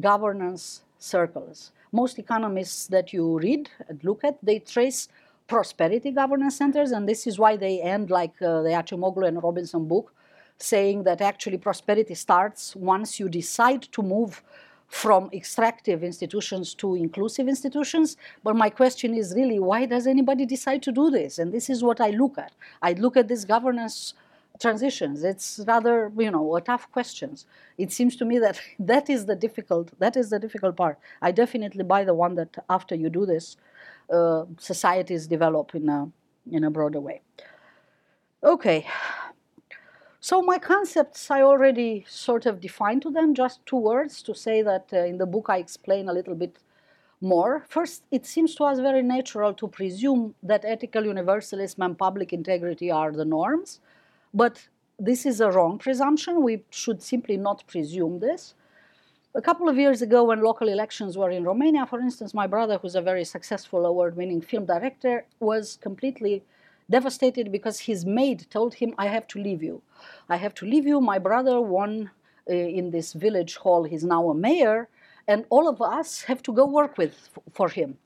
[0.00, 1.72] governance circles.
[1.92, 5.08] Most economists that you read and look at, they trace
[5.46, 9.86] prosperity governance centers, and this is why they end like uh, the Acemoglu and Robinson
[9.86, 10.12] book,
[10.58, 14.42] saying that actually prosperity starts once you decide to move
[14.88, 18.16] from extractive institutions to inclusive institutions.
[18.42, 21.38] But my question is really, why does anybody decide to do this?
[21.38, 22.52] And this is what I look at.
[22.82, 24.14] I look at these governance
[24.60, 25.22] transitions.
[25.22, 27.46] It's rather, you know, a tough questions.
[27.76, 29.92] It seems to me that that is the difficult.
[29.98, 30.98] That is the difficult part.
[31.22, 33.56] I definitely buy the one that after you do this,
[34.12, 36.10] uh, societies develop in a
[36.50, 37.20] in a broader way.
[38.42, 38.86] Okay.
[40.20, 44.62] So my concepts I already sort of defined to them, just two words to say
[44.62, 46.58] that uh, in the book I explain a little bit
[47.20, 47.64] more.
[47.68, 52.90] First, it seems to us very natural to presume that ethical universalism and public integrity
[52.90, 53.80] are the norms,
[54.34, 56.42] but this is a wrong presumption.
[56.42, 58.54] We should simply not presume this.
[59.34, 62.78] A couple of years ago, when local elections were in Romania, for instance, my brother,
[62.78, 66.42] who's a very successful award winning film director, was completely
[66.90, 69.82] devastated because his maid told him, I have to leave you.
[70.28, 71.00] I have to leave you.
[71.00, 72.10] My brother won
[72.48, 73.84] uh, in this village hall.
[73.84, 74.88] He's now a mayor,
[75.26, 77.98] and all of us have to go work with for him.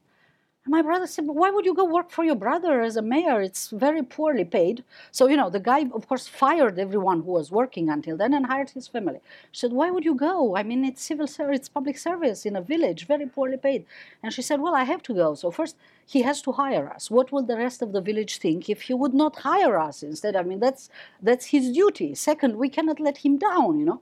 [0.64, 3.40] And my brother said, Why would you go work for your brother as a mayor?
[3.42, 4.84] It's very poorly paid.
[5.10, 8.46] So, you know, the guy, of course, fired everyone who was working until then and
[8.46, 9.20] hired his family.
[9.50, 10.56] She said, Why would you go?
[10.56, 13.86] I mean, it's civil service, it's public service in a village, very poorly paid.
[14.22, 15.34] And she said, Well, I have to go.
[15.34, 15.74] So, first,
[16.06, 17.10] he has to hire us.
[17.10, 20.36] What will the rest of the village think if he would not hire us instead?
[20.36, 22.14] I mean, that's, that's his duty.
[22.14, 24.00] Second, we cannot let him down, you know.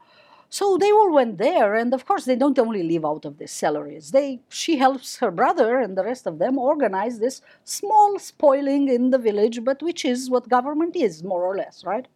[0.53, 3.53] So they all went there, and of course, they don't only live out of these
[3.53, 4.11] salaries.
[4.11, 9.11] They, she helps her brother and the rest of them organize this small spoiling in
[9.11, 12.09] the village, but which is what government is, more or less, right?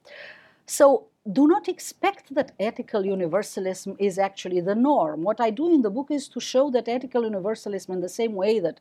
[0.66, 5.22] So do not expect that ethical universalism is actually the norm.
[5.22, 8.34] What I do in the book is to show that ethical universalism, in the same
[8.34, 8.80] way that,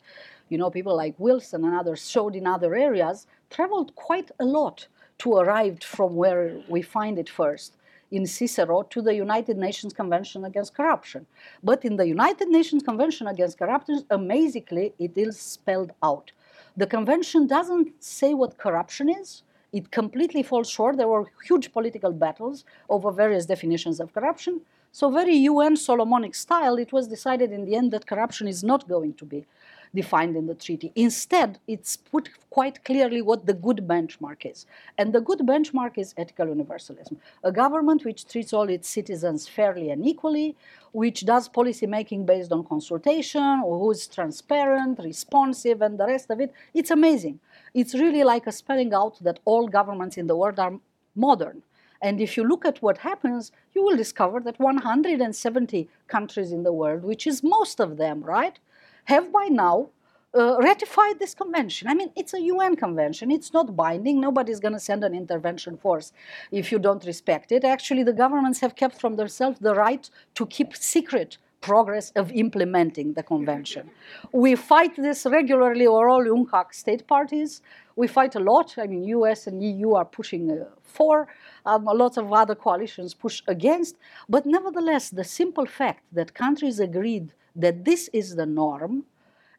[0.50, 4.88] you know, people like Wilson and others showed in other areas, traveled quite a lot
[5.20, 7.74] to arrive from where we find it first
[8.14, 11.26] in Cicero to the United Nations Convention Against Corruption.
[11.64, 16.32] But in the United Nations Convention Against Corruption, amazingly, it is spelled out.
[16.78, 20.98] The convention doesn't say what corruption is, it completely falls short.
[20.98, 24.62] There were huge political battles over various definitions of corruption.
[24.92, 28.88] So, very UN Solomonic style, it was decided in the end that corruption is not
[28.88, 29.48] going to be
[29.94, 30.92] defined in the treaty.
[30.96, 34.66] Instead, it's put quite clearly what the good benchmark is.
[34.98, 39.90] And the good benchmark is ethical universalism a government which treats all its citizens fairly
[39.90, 40.56] and equally,
[40.92, 46.40] which does policy making based on consultation, who is transparent, responsive, and the rest of
[46.40, 46.54] it.
[46.74, 47.40] It's amazing.
[47.74, 50.80] It's really like a spelling out that all governments in the world are
[51.16, 51.64] modern.
[52.02, 56.74] And if you look at what happens, you will discover that 170 countries in the
[56.74, 58.60] world, which is most of them, right,
[59.06, 59.90] have by now
[60.36, 61.88] uh, ratified this convention.
[61.88, 63.30] I mean, it's a UN convention.
[63.32, 64.20] It's not binding.
[64.20, 66.12] Nobody's going to send an intervention force
[66.52, 67.64] if you don't respect it.
[67.64, 73.14] Actually, the governments have kept from themselves the right to keep secret progress of implementing
[73.14, 73.90] the convention.
[74.34, 77.62] We fight this regularly, or all UNCAC state parties.
[77.96, 78.76] We fight a lot.
[78.78, 81.28] I mean, US and EU are pushing uh, for,
[81.66, 83.96] um, a lot of other coalitions push against.
[84.28, 89.06] But nevertheless, the simple fact that countries agreed that this is the norm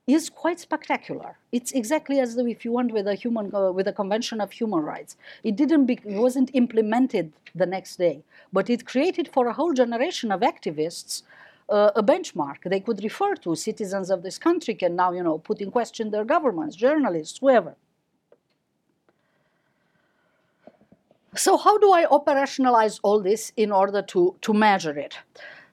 [0.07, 1.37] is quite spectacular.
[1.52, 4.52] It's exactly as though if you want with a human uh, with a convention of
[4.52, 9.46] human rights, it didn't be, it wasn't implemented the next day, but it created for
[9.46, 11.22] a whole generation of activists
[11.68, 13.54] uh, a benchmark they could refer to.
[13.57, 17.74] Citizens of this country can now, you know, put in question their governments, journalists, whoever.
[21.37, 25.18] So how do I operationalize all this in order to, to measure it?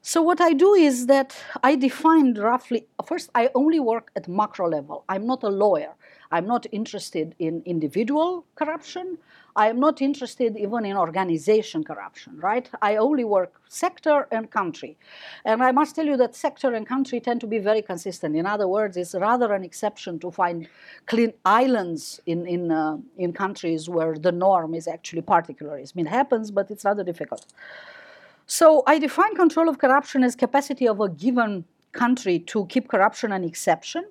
[0.03, 4.67] So what I do is that I define roughly, first I only work at macro
[4.67, 5.03] level.
[5.07, 5.93] I'm not a lawyer.
[6.31, 9.19] I'm not interested in individual corruption.
[9.55, 12.67] I am not interested even in organization corruption, right?
[12.81, 14.97] I only work sector and country.
[15.45, 18.35] And I must tell you that sector and country tend to be very consistent.
[18.35, 20.67] In other words, it's rather an exception to find
[21.05, 25.99] clean islands in, in, uh, in countries where the norm is actually particularism.
[25.99, 27.45] It happens, but it's rather difficult.
[28.53, 33.31] So I define control of corruption as capacity of a given country to keep corruption
[33.31, 34.03] an exception.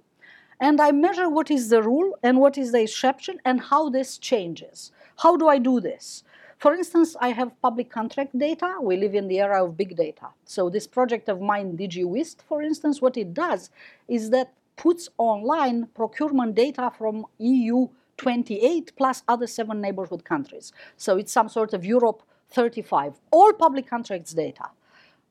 [0.58, 4.16] And I measure what is the rule and what is the exception and how this
[4.16, 4.92] changes.
[5.18, 6.24] How do I do this?
[6.56, 8.78] For instance, I have public contract data.
[8.80, 10.28] We live in the era of big data.
[10.46, 13.68] So this project of mine, DIGIWHIST, for instance, what it does
[14.08, 20.72] is that puts online procurement data from EU 28 plus other seven neighborhood countries.
[20.96, 24.70] So it's some sort of Europe 35, all public contracts data.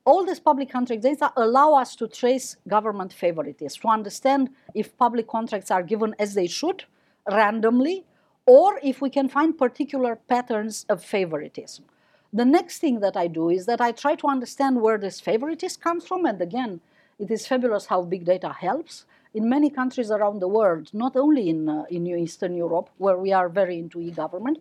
[0.05, 5.27] All this public contract data allow us to trace government favoritism, to understand if public
[5.27, 6.85] contracts are given as they should,
[7.29, 8.05] randomly,
[8.45, 11.85] or if we can find particular patterns of favoritism.
[12.31, 15.81] The next thing that I do is that I try to understand where this favoritism
[15.81, 16.79] comes from, and again,
[17.19, 19.05] it is fabulous how big data helps.
[19.33, 23.31] In many countries around the world, not only in, uh, in Eastern Europe, where we
[23.33, 24.59] are very into e-government,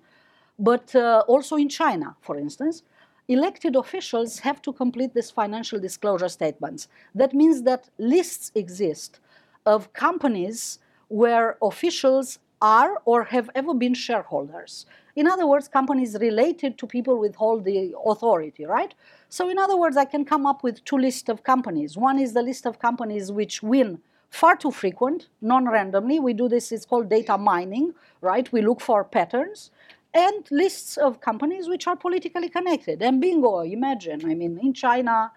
[0.59, 2.83] but uh, also in China, for instance,
[3.29, 6.89] elected officials have to complete these financial disclosure statements.
[7.15, 9.21] That means that lists exist
[9.67, 14.87] of companies where officials are or have ever been shareholders.
[15.15, 18.95] In other words, companies related to people with hold the authority, right?
[19.29, 21.97] So, in other words, I can come up with two lists of companies.
[21.97, 26.19] One is the list of companies which win far too frequent, non randomly.
[26.21, 28.51] We do this, it's called data mining, right?
[28.53, 29.71] We look for patterns
[30.15, 33.03] and lists of companies which are politically connected.
[33.03, 35.33] And bingo, imagine, I mean, in China,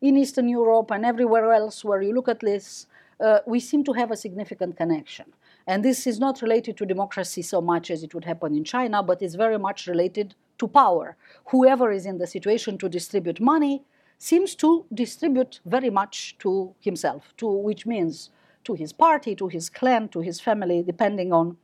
[0.00, 2.86] in Eastern Europe, and everywhere else where you look at lists,
[3.20, 5.26] uh, we seem to have a significant connection.
[5.66, 9.02] And this is not related to democracy so much as it would happen in China,
[9.02, 11.16] but it's very much related to power.
[11.46, 13.84] Whoever is in the situation to distribute money
[14.18, 18.30] seems to distribute very much to himself, to which means
[18.64, 21.56] to his party, to his clan, to his family, depending on,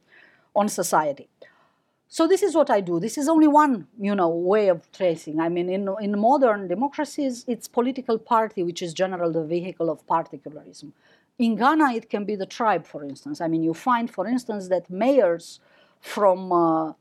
[0.55, 1.29] on society.
[2.12, 2.99] So this is what I do.
[2.99, 5.38] This is only one, you know, way of tracing.
[5.38, 10.05] I mean, in, in modern democracies, it's political party which is generally the vehicle of
[10.09, 10.93] particularism.
[11.39, 13.41] In Ghana, it can be the tribe, for instance.
[13.41, 15.61] I mean, you find, for instance, that mayors
[16.01, 16.95] from uh,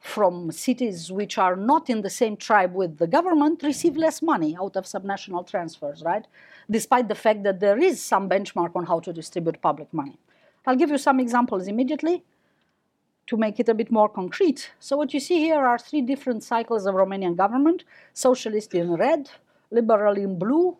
[0.00, 4.56] from cities which are not in the same tribe with the government receive less money
[4.60, 6.26] out of subnational transfers, right?
[6.68, 10.18] Despite the fact that there is some benchmark on how to distribute public money.
[10.66, 12.24] I'll give you some examples immediately.
[13.26, 14.70] To make it a bit more concrete.
[14.78, 19.30] So what you see here are three different cycles of Romanian government, socialist in red,
[19.70, 20.76] liberal in blue,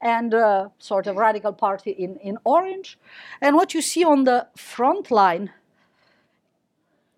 [0.00, 2.98] and uh, sort of radical party in, in orange.
[3.40, 5.50] And what you see on the front line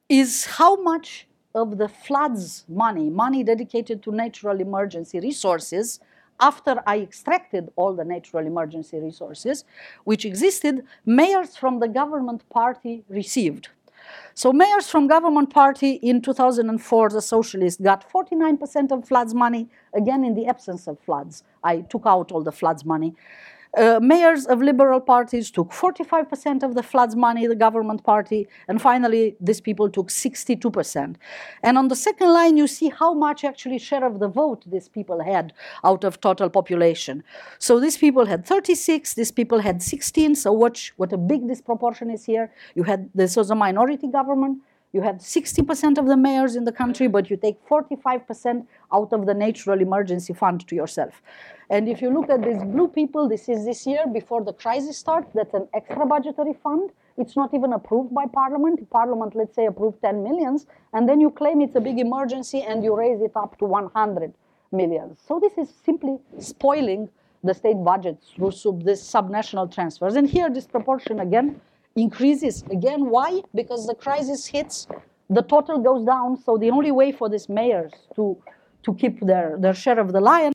[0.08, 6.00] is how much of the floods money, money dedicated to natural emergency resources,
[6.40, 9.64] after I extracted all the natural emergency resources
[10.04, 13.70] which existed, mayors from the government party received.
[14.34, 20.24] So mayors from government party in 2004, the socialists got 49% of floods money, again
[20.24, 21.44] in the absence of floods.
[21.64, 23.14] I took out all the floods money.
[23.76, 28.80] Uh, mayors of liberal parties took 45% of the floods money, the government party, and
[28.80, 31.16] finally these people took 62%.
[31.62, 34.88] And on the second line, you see how much actually share of the vote these
[34.88, 35.52] people had
[35.84, 37.22] out of total population.
[37.58, 40.34] So these people had 36, these people had 16.
[40.36, 42.52] So watch what a big disproportion is here.
[42.74, 44.62] You had this was a minority government.
[44.92, 49.26] You have 60% of the mayors in the country, but you take 45% out of
[49.26, 51.20] the natural emergency fund to yourself.
[51.68, 54.96] And if you look at these blue people, this is this year before the crisis
[54.96, 55.30] starts.
[55.34, 56.90] That's an extra budgetary fund.
[57.18, 58.88] It's not even approved by Parliament.
[58.88, 62.82] Parliament, let's say, approved 10 millions, and then you claim it's a big emergency and
[62.82, 64.32] you raise it up to 100
[64.72, 65.18] millions.
[65.26, 67.10] So this is simply spoiling
[67.44, 70.16] the state budget through sub, this subnational transfers.
[70.16, 71.60] And here, this proportion again
[72.00, 72.64] increases.
[72.70, 73.42] Again, why?
[73.54, 74.86] Because the crisis hits,
[75.28, 76.40] the total goes down.
[76.44, 78.36] So the only way for these mayors to
[78.88, 80.52] to keep their, their share of the lion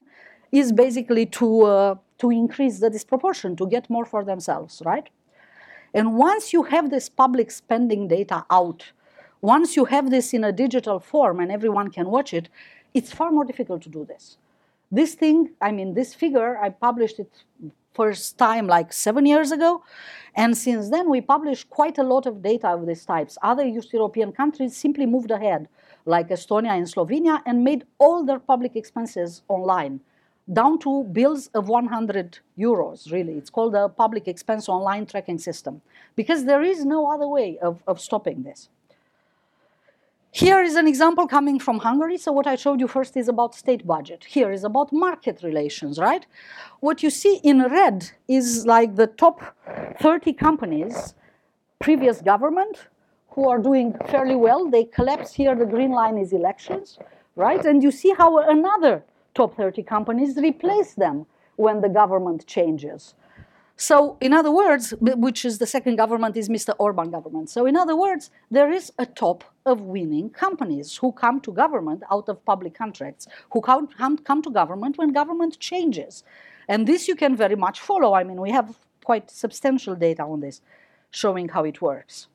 [0.51, 5.09] is basically to, uh, to increase the disproportion, to get more for themselves, right?
[5.93, 8.91] And once you have this public spending data out,
[9.41, 12.49] once you have this in a digital form and everyone can watch it,
[12.93, 14.37] it's far more difficult to do this.
[14.91, 17.31] This thing, I mean, this figure, I published it
[17.93, 19.83] first time like seven years ago.
[20.35, 23.37] And since then, we published quite a lot of data of these types.
[23.41, 25.67] Other East European countries simply moved ahead,
[26.05, 29.99] like Estonia and Slovenia, and made all their public expenses online
[30.51, 33.33] down to bills of 100 euros, really.
[33.33, 35.81] It's called the public expense online tracking system
[36.15, 38.69] because there is no other way of, of stopping this.
[40.36, 42.17] Here is an example coming from Hungary.
[42.17, 44.23] So what I showed you first is about state budget.
[44.23, 46.25] Here is about market relations, right?
[46.79, 49.55] What you see in red is like the top
[50.01, 51.13] 30 companies,
[51.79, 52.88] previous government,
[53.29, 54.67] who are doing fairly well.
[54.67, 56.97] They collapse here, the green line is elections,
[57.36, 57.63] right?
[57.63, 59.03] And you see how another
[59.36, 61.27] top 30 companies replace them
[61.57, 63.13] when the government changes.
[63.75, 66.73] So, in other words, which is the second government is Mr.
[66.79, 67.51] Orban government.
[67.51, 72.03] So, in other words, there is a top of winning companies who come to government
[72.11, 76.24] out of public contracts, who come, come to government when government changes.
[76.68, 78.14] And this you can very much follow.
[78.14, 80.61] I mean, we have quite substantial data on this
[81.11, 82.28] showing how it works.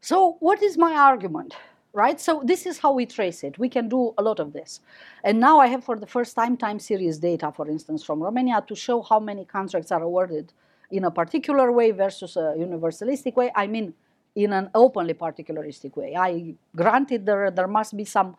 [0.00, 1.54] So, what is my argument?
[1.92, 2.20] right?
[2.20, 3.58] So this is how we trace it.
[3.58, 4.80] We can do a lot of this.
[5.24, 8.64] And now I have for the first time time series data, for instance, from Romania
[8.66, 10.52] to show how many contracts are awarded
[10.90, 13.52] in a particular way versus a universalistic way.
[13.54, 13.94] I mean,
[14.34, 16.16] in an openly particularistic way.
[16.16, 18.36] I granted there, there must be some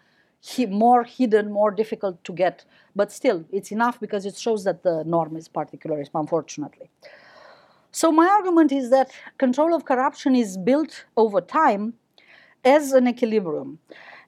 [0.69, 2.65] more hidden, more difficult to get,
[2.95, 6.89] but still, it's enough because it shows that the norm is particularism, unfortunately.
[7.91, 11.93] So my argument is that control of corruption is built over time
[12.65, 13.79] as an equilibrium,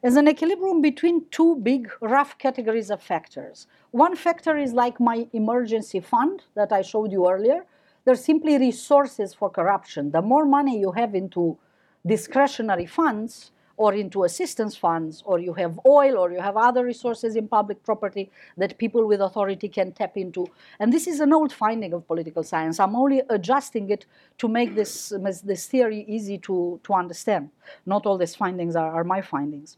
[0.03, 3.67] as an equilibrium between two big rough categories of factors.
[3.91, 7.65] One factor is like my emergency fund that I showed you earlier.
[8.05, 10.11] They're simply resources for corruption.
[10.11, 11.57] The more money you have into
[12.05, 17.35] discretionary funds, or into assistance funds, or you have oil, or you have other resources
[17.35, 20.47] in public property that people with authority can tap into.
[20.79, 22.79] And this is an old finding of political science.
[22.79, 24.05] I'm only adjusting it
[24.37, 25.11] to make this,
[25.43, 27.49] this theory easy to, to understand.
[27.85, 29.77] Not all these findings are, are my findings.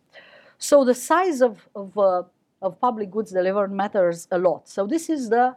[0.59, 2.23] So the size of, of, uh,
[2.61, 4.69] of public goods delivered matters a lot.
[4.69, 5.55] So this is the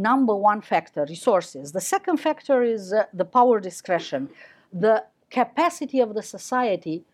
[0.00, 1.72] number one factor, resources.
[1.72, 4.30] The second factor is uh, the power discretion,
[4.72, 7.04] the capacity of the society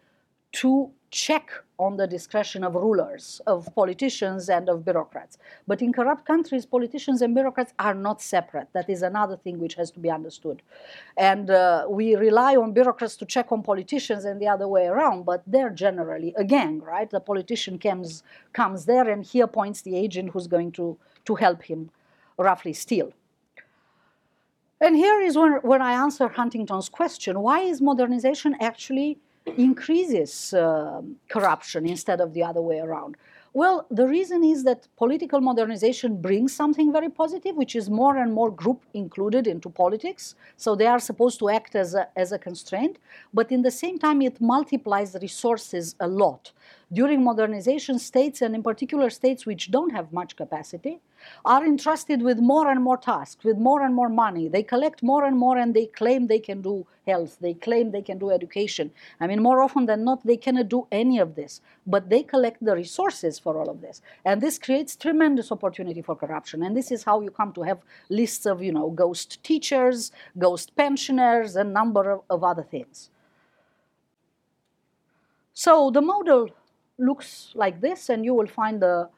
[0.53, 5.37] to check on the discretion of rulers, of politicians, and of bureaucrats.
[5.66, 8.68] But in corrupt countries, politicians and bureaucrats are not separate.
[8.72, 10.62] That is another thing which has to be understood.
[11.16, 15.24] And uh, we rely on bureaucrats to check on politicians and the other way around,
[15.24, 17.11] but they're generally a gang, right?
[17.11, 18.22] The politician comes,
[18.53, 21.91] comes there and he appoints the agent who's going to, to help him
[22.39, 23.12] roughly steal.
[24.80, 29.18] And here is when, when I answer Huntington's question why is modernization actually
[29.57, 33.16] increases uh, corruption instead of the other way around.
[33.55, 38.34] Well, the reason is that political modernization brings something very positive, which is more and
[38.34, 40.34] more group included into politics.
[40.59, 42.99] So they are supposed to act as a, as a constraint,
[43.32, 46.53] but in the same time, it multiplies resources a lot.
[46.93, 51.01] During modernization, states, and in particular states which don't have much capacity,
[51.45, 54.47] are entrusted with more and more tasks, with more and more money.
[54.47, 58.03] They collect more and more and they claim they can do health, they claim they
[58.03, 58.93] can do education.
[59.20, 62.64] I mean, more often than not, they cannot do any of this, but they collect
[62.64, 64.01] the resources for all of this.
[64.24, 66.62] And this creates tremendous opportunity for corruption.
[66.62, 67.78] And this is how you come to have
[68.09, 73.11] lists of, you know, ghost teachers, ghost pensioners, and number of, of other things.
[75.53, 76.51] So the model
[76.99, 79.09] looks like this, and you will find the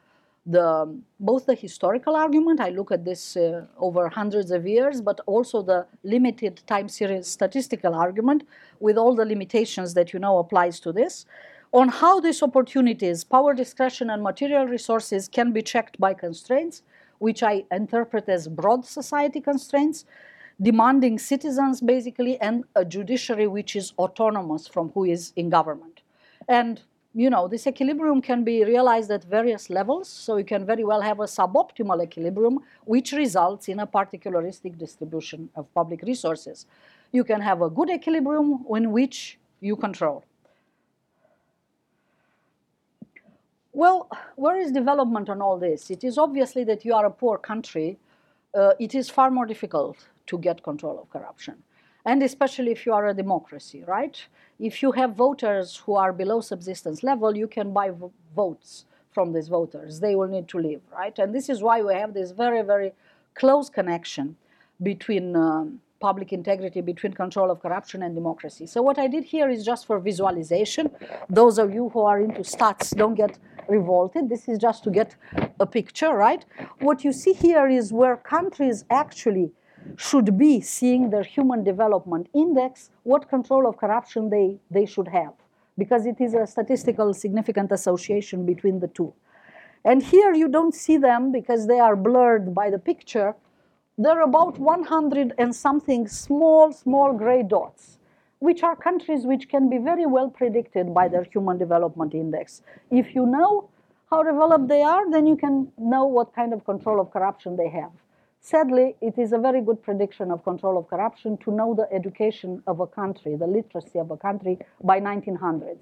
[0.49, 5.19] the, both the historical argument, I look at this uh, over hundreds of years, but
[5.27, 8.47] also the limited time series statistical argument
[8.79, 11.25] with all the limitations that you know applies to this,
[11.71, 16.81] on how these opportunities, power discretion and material resources can be checked by constraints,
[17.19, 20.05] which I interpret as broad society constraints,
[20.59, 26.01] demanding citizens basically, and a judiciary which is autonomous from who is in government.
[26.47, 26.81] And
[27.19, 30.07] you know, this equilibrium can be realized at various levels.
[30.07, 35.49] So you can very well have a suboptimal equilibrium, which results in a particularistic distribution
[35.53, 36.65] of public resources.
[37.11, 40.23] You can have a good equilibrium in which you control.
[43.73, 45.91] Well, where is development on all this?
[45.91, 47.97] It is obviously that you are a poor country.
[48.55, 51.63] Uh, it is far more difficult to get control of corruption
[52.05, 54.25] and especially if you are a democracy, right?
[54.59, 57.91] If you have voters who are below subsistence level, you can buy
[58.35, 59.99] votes from these voters.
[59.99, 61.17] They will need to live, right?
[61.17, 62.93] And this is why we have this very, very
[63.35, 64.35] close connection
[64.81, 68.65] between um, public integrity, between control of corruption and democracy.
[68.65, 70.89] So what I did here is just for visualization.
[71.29, 73.37] Those of you who are into stats don't get
[73.67, 74.29] revolted.
[74.29, 75.15] This is just to get
[75.59, 76.43] a picture, right?
[76.79, 79.51] What you see here is where countries actually
[79.95, 85.33] should be seeing their human development index, what control of corruption they, they should have,
[85.77, 89.13] because it is a statistical significant association between the two.
[89.85, 93.35] And here you don't see them because they are blurred by the picture.
[93.97, 97.97] There are about 100 and something small, small gray dots,
[98.39, 102.61] which are countries which can be very well predicted by their human development index.
[102.91, 103.69] If you know
[104.09, 107.69] how developed they are, then you can know what kind of control of corruption they
[107.69, 107.91] have.
[108.41, 112.63] Sadly, it is a very good prediction of control of corruption to know the education
[112.67, 115.77] of a country, the literacy of a country by 1900s,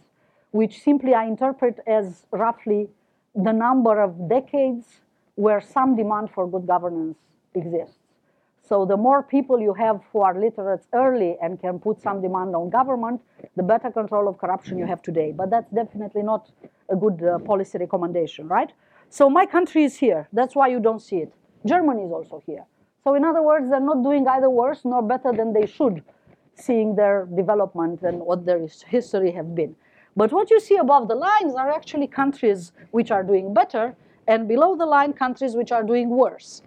[0.51, 2.89] which simply I interpret as roughly
[3.35, 5.01] the number of decades
[5.35, 7.17] where some demand for good governance
[7.53, 7.99] exists.
[8.67, 12.55] So the more people you have who are literate early and can put some demand
[12.55, 13.21] on government,
[13.55, 15.31] the better control of corruption you have today.
[15.31, 16.51] But that's definitely not
[16.89, 18.73] a good uh, policy recommendation, right?
[19.09, 20.27] So my country is here.
[20.33, 21.33] That's why you don't see it.
[21.67, 22.65] Germany is also here.
[23.03, 26.03] So in other words, they're not doing either worse nor better than they should,
[26.55, 29.75] seeing their development and what their history have been.
[30.15, 33.95] But what you see above the lines are actually countries which are doing better,
[34.27, 36.63] and below the line, countries which are doing worse.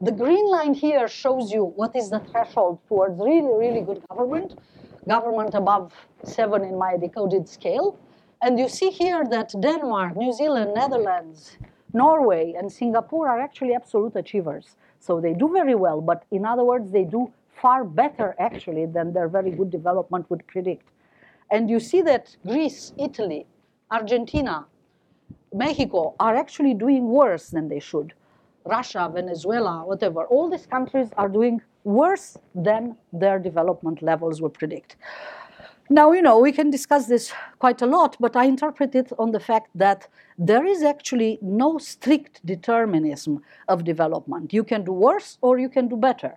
[0.00, 4.58] The green line here shows you what is the threshold towards really, really good government,
[5.06, 5.92] government above
[6.24, 7.96] seven in my decoded scale.
[8.42, 11.56] And you see here that Denmark, New Zealand, Netherlands,
[11.94, 14.76] Norway and Singapore are actually absolute achievers.
[14.98, 19.12] So they do very well, but in other words, they do far better actually than
[19.12, 20.88] their very good development would predict.
[21.50, 23.46] And you see that Greece, Italy,
[23.90, 24.66] Argentina,
[25.52, 28.12] Mexico are actually doing worse than they should.
[28.64, 34.96] Russia, Venezuela, whatever, all these countries are doing worse than their development levels would predict.
[35.90, 39.32] Now, you know, we can discuss this quite a lot, but I interpret it on
[39.32, 40.08] the fact that
[40.38, 44.54] there is actually no strict determinism of development.
[44.54, 46.36] You can do worse or you can do better.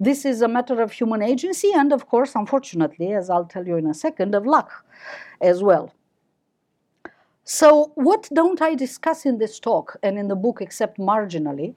[0.00, 3.76] This is a matter of human agency and, of course, unfortunately, as I'll tell you
[3.76, 4.84] in a second, of luck
[5.42, 5.92] as well.
[7.44, 11.74] So, what don't I discuss in this talk and in the book except marginally,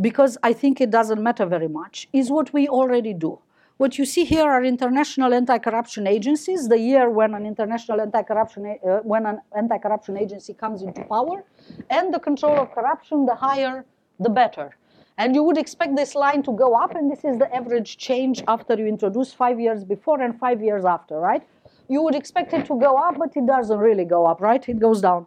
[0.00, 3.38] because I think it doesn't matter very much, is what we already do.
[3.80, 6.68] What you see here are international anti-corruption agencies.
[6.68, 11.42] The year when an international anti-corruption uh, when an anti-corruption agency comes into power,
[11.88, 13.86] and the control of corruption, the higher,
[14.18, 14.76] the better.
[15.16, 18.44] And you would expect this line to go up, and this is the average change
[18.46, 21.42] after you introduce five years before and five years after, right?
[21.88, 24.62] You would expect it to go up, but it doesn't really go up, right?
[24.68, 25.24] It goes down.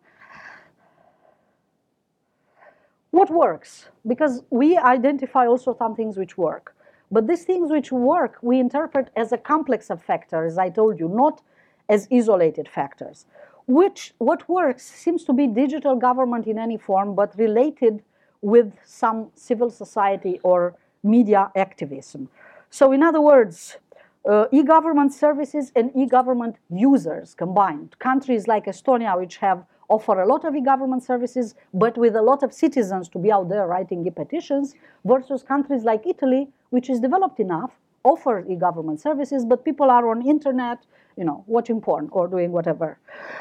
[3.10, 3.88] What works?
[4.06, 6.76] Because we identify also some things which work.
[7.14, 11.00] But these things which work, we interpret as a complex of factors, as I told
[11.02, 11.36] you, not
[11.88, 13.18] as isolated factors.
[13.68, 18.02] which what works seems to be digital government in any form, but related
[18.42, 22.30] with some civil society or media activism.
[22.70, 23.78] So in other words,
[24.30, 27.98] uh, e-government services and e-government users combined.
[28.00, 32.44] Countries like Estonia, which have offer a lot of e-government services, but with a lot
[32.44, 34.76] of citizens to be out there writing e-petitions,
[35.06, 37.72] versus countries like Italy, which is developed enough,
[38.04, 40.80] offer e-government services, but people are on internet,
[41.18, 42.98] you know, watching porn or doing whatever.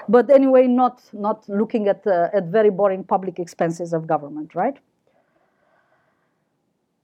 [0.09, 4.79] But anyway, not not looking at uh, at very boring public expenses of government, right?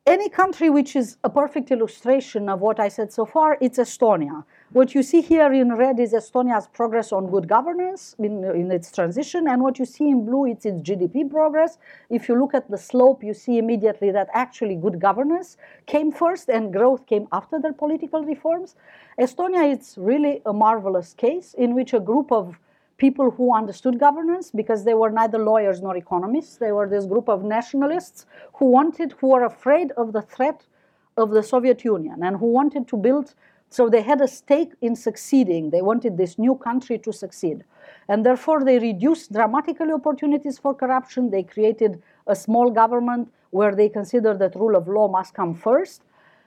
[0.09, 4.45] any country which is a perfect illustration of what I said so far, it's Estonia.
[4.73, 8.93] What you see here in red is Estonia's progress on good governance in, in its
[8.93, 11.79] transition, and what you see in blue, is its GDP progress.
[12.11, 15.57] If you look at the slope, you see immediately that actually good governance
[15.87, 18.75] came first and growth came after their political reforms.
[19.19, 22.59] Estonia is really a marvelous case in which a group of
[22.99, 26.59] people who understood governance because they were neither lawyers nor economists.
[26.59, 30.67] They were this group of nationalists who wanted, who were afraid of the threat
[31.17, 33.35] of the Soviet Union and who wanted to build,
[33.71, 35.71] so they had a stake in succeeding.
[35.71, 37.65] They wanted this new country to succeed.
[38.09, 41.31] And therefore, they reduced dramatically opportunities for corruption.
[41.31, 46.03] They created a small government where they considered that rule of law must come first.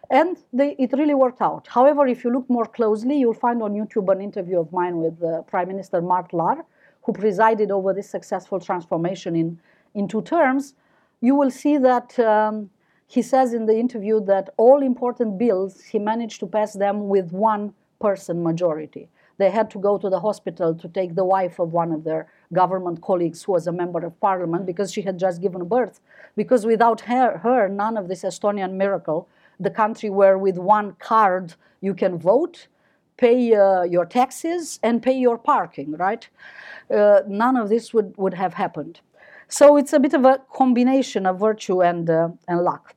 [0.09, 1.67] And they, it really worked out.
[1.67, 5.23] However, if you look more closely, you'll find on YouTube an interview of mine with
[5.23, 6.65] uh, Prime Minister Mart Laar,
[7.03, 9.59] who presided over this successful transformation in,
[9.93, 10.73] in two terms.
[11.21, 12.69] You will see that um,
[13.11, 17.33] he says in the interview that all important bills, he managed to pass them with
[17.33, 19.09] one person majority.
[19.37, 22.27] They had to go to the hospital to take the wife of one of their
[22.53, 25.99] government colleagues who was a member of parliament because she had just given birth.
[26.37, 29.27] Because without her, her none of this Estonian miracle
[29.59, 32.67] the country where with one card you can vote,
[33.17, 36.29] pay uh, your taxes, and pay your parking, right?
[36.89, 39.01] Uh, none of this would, would have happened.
[39.47, 42.95] So it's a bit of a combination of virtue and, uh, and luck.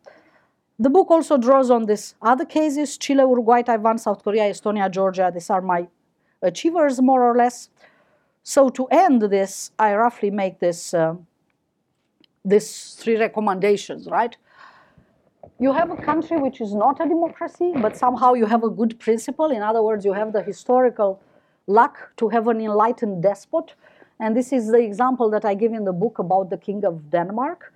[0.79, 5.31] The book also draws on these other cases Chile, Uruguay, Taiwan, South Korea, Estonia, Georgia.
[5.33, 5.87] These are my
[6.43, 7.71] achievers, more or less.
[8.43, 11.15] So to end this, I roughly make this, uh,
[12.47, 14.37] three recommendations, right?
[15.59, 18.99] you have a country which is not a democracy, but somehow you have a good
[18.99, 19.51] principle.
[19.51, 21.23] In other words, you have the historical
[21.67, 23.75] luck to have an enlightened despot.
[24.19, 27.11] And this is the example that I give in the book about the King of
[27.11, 27.73] Denmark.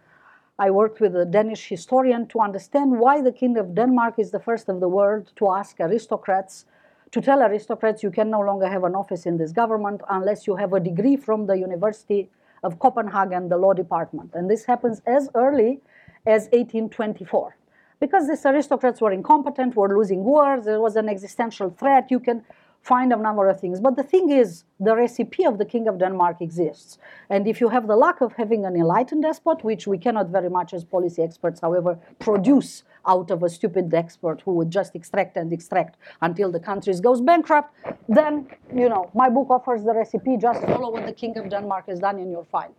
[0.61, 4.41] I worked with a Danish historian to understand why the King of Denmark is the
[4.41, 6.65] first of the world to ask aristocrats,
[7.13, 10.57] to tell aristocrats you can no longer have an office in this government unless you
[10.57, 12.29] have a degree from the University
[12.65, 14.31] of Copenhagen, the law department.
[14.35, 15.81] And this happens as early
[16.27, 17.57] as 1824
[18.01, 22.11] because these aristocrats were incompetent, were losing wars, there was an existential threat.
[22.11, 22.45] You can
[22.83, 23.81] find a number of things.
[23.81, 26.99] But the thing is, the recipe of the King of Denmark exists.
[27.29, 30.49] And if you have the luck of having an enlightened despot, which we cannot very
[30.49, 35.37] much as policy experts, however, produce out of a stupid expert who would just extract
[35.37, 37.75] and extract until the country goes bankrupt,
[38.09, 40.37] then, you know, my book offers the recipe.
[40.37, 42.75] Just follow what the King of Denmark has done in your file.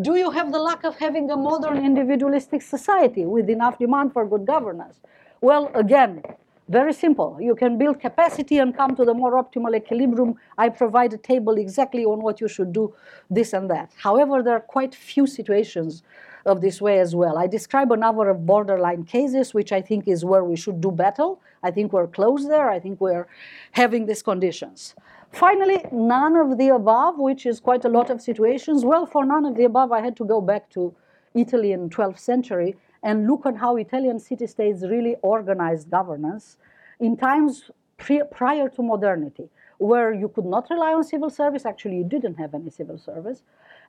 [0.00, 4.26] Do you have the luck of having a modern individualistic society with enough demand for
[4.26, 5.00] good governance?
[5.40, 6.22] Well, again,
[6.70, 7.36] very simple.
[7.40, 10.36] You can build capacity and come to the more optimal equilibrium.
[10.56, 12.94] I provide a table exactly on what you should do,
[13.28, 13.90] this and that.
[13.96, 16.04] However, there are quite few situations
[16.46, 17.36] of this way as well.
[17.38, 20.92] I describe a number of borderline cases, which I think is where we should do
[20.92, 21.42] battle.
[21.64, 22.70] I think we're close there.
[22.70, 23.26] I think we're
[23.72, 24.94] having these conditions.
[25.32, 28.84] Finally, none of the above, which is quite a lot of situations.
[28.84, 30.94] Well, for none of the above, I had to go back to
[31.34, 36.56] Italy in 12th century and look at how Italian city-states really organized governance
[36.98, 39.48] in times pre- prior to modernity,
[39.78, 41.64] where you could not rely on civil service.
[41.64, 43.42] Actually, you didn't have any civil service.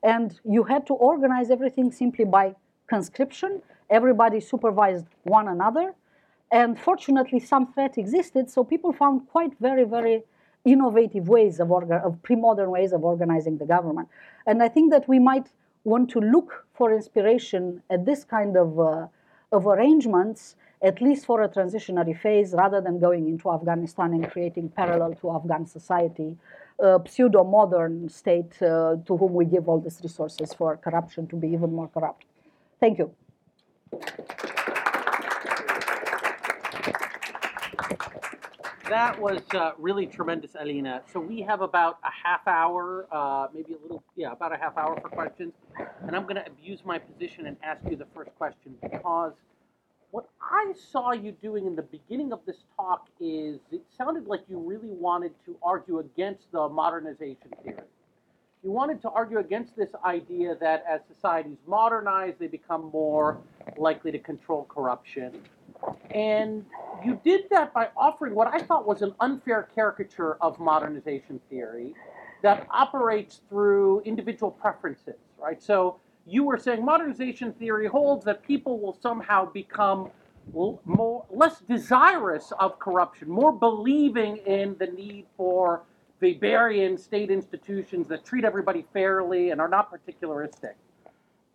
[0.03, 2.55] And you had to organize everything simply by
[2.87, 3.61] conscription.
[3.89, 5.93] Everybody supervised one another.
[6.51, 10.23] And fortunately, some threat existed, so people found quite very, very
[10.65, 14.07] innovative ways of, orga- of pre-modern ways of organizing the government.
[14.45, 15.47] And I think that we might
[15.83, 19.07] want to look for inspiration at this kind of, uh,
[19.51, 24.69] of arrangements, at least for a transitionary phase, rather than going into Afghanistan and creating
[24.69, 26.37] parallel to Afghan society,
[26.79, 31.49] a pseudo-modern state uh, to whom we give all these resources for corruption to be
[31.49, 32.25] even more corrupt.
[32.79, 33.13] Thank you.
[38.91, 41.01] That was uh, really tremendous, Alina.
[41.13, 44.77] So we have about a half hour, uh, maybe a little, yeah, about a half
[44.77, 45.53] hour for questions.
[46.05, 49.31] And I'm going to abuse my position and ask you the first question because
[50.11, 54.41] what I saw you doing in the beginning of this talk is it sounded like
[54.49, 57.77] you really wanted to argue against the modernization theory.
[58.61, 63.37] you wanted to argue against this idea that as societies modernize, they become more
[63.77, 65.41] likely to control corruption.
[66.13, 66.65] And
[67.03, 71.93] you did that by offering what I thought was an unfair caricature of modernization theory
[72.43, 75.61] that operates through individual preferences, right?
[75.61, 80.09] So you were saying modernization theory holds that people will somehow become
[80.53, 85.83] more less desirous of corruption, more believing in the need for
[86.21, 90.73] Weberian state institutions that treat everybody fairly and are not particularistic.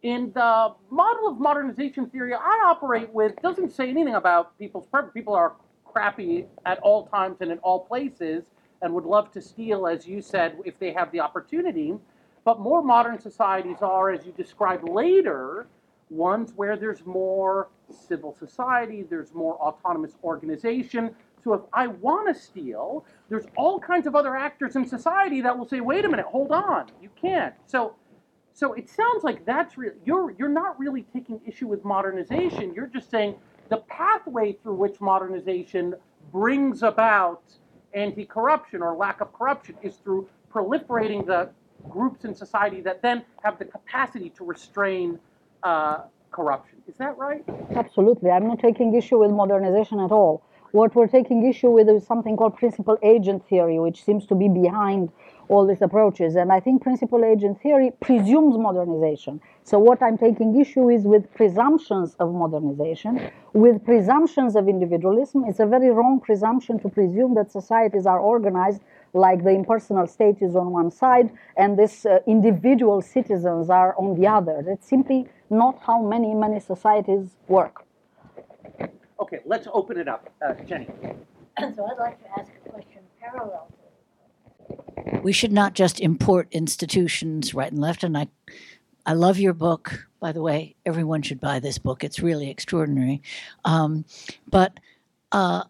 [0.02, 5.14] In the model of modernization theory I operate with doesn't say anything about people's preference.
[5.14, 8.44] People are crappy at all times and in all places
[8.82, 11.94] and would love to steal, as you said, if they have the opportunity.
[12.44, 15.66] But more modern societies are, as you describe later,
[16.10, 21.14] ones where there's more civil society, there's more autonomous organization.
[21.42, 25.56] So if I want to steal, there's all kinds of other actors in society that
[25.56, 27.94] will say, "Wait a minute, hold on, you can't." So,
[28.56, 29.92] so it sounds like that's real.
[30.06, 32.72] You're you're not really taking issue with modernization.
[32.74, 33.34] You're just saying
[33.68, 35.94] the pathway through which modernization
[36.32, 37.42] brings about
[37.92, 41.50] anti-corruption or lack of corruption is through proliferating the
[41.90, 45.18] groups in society that then have the capacity to restrain
[45.62, 46.78] uh, corruption.
[46.88, 47.44] Is that right?
[47.74, 48.30] Absolutely.
[48.30, 50.42] I'm not taking issue with modernization at all.
[50.72, 54.48] What we're taking issue with is something called principal agent theory, which seems to be
[54.48, 55.10] behind
[55.48, 56.36] all these approaches.
[56.36, 59.40] And I think principal agent theory presumes modernization.
[59.64, 65.44] So what I'm taking issue is with presumptions of modernization, with presumptions of individualism.
[65.46, 68.82] It's a very wrong presumption to presume that societies are organized
[69.12, 74.20] like the impersonal state is on one side and this uh, individual citizens are on
[74.20, 74.62] the other.
[74.64, 77.84] That's simply not how many, many societies work.
[79.18, 80.28] Okay, let's open it up.
[80.44, 80.88] Uh, Jenny.
[81.58, 83.75] So I'd like to ask a question parallel to
[85.22, 88.04] we should not just import institutions right and left.
[88.04, 88.28] And I,
[89.04, 90.06] I love your book.
[90.20, 92.02] By the way, everyone should buy this book.
[92.02, 93.22] It's really extraordinary.
[93.64, 94.04] Um,
[94.48, 94.80] but
[95.32, 95.64] uh,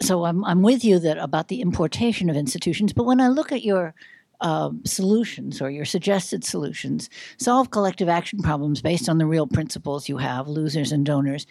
[0.00, 2.92] so I'm I'm with you that about the importation of institutions.
[2.92, 3.94] But when I look at your
[4.40, 10.08] uh, solutions or your suggested solutions, solve collective action problems based on the real principles
[10.08, 11.46] you have, losers and donors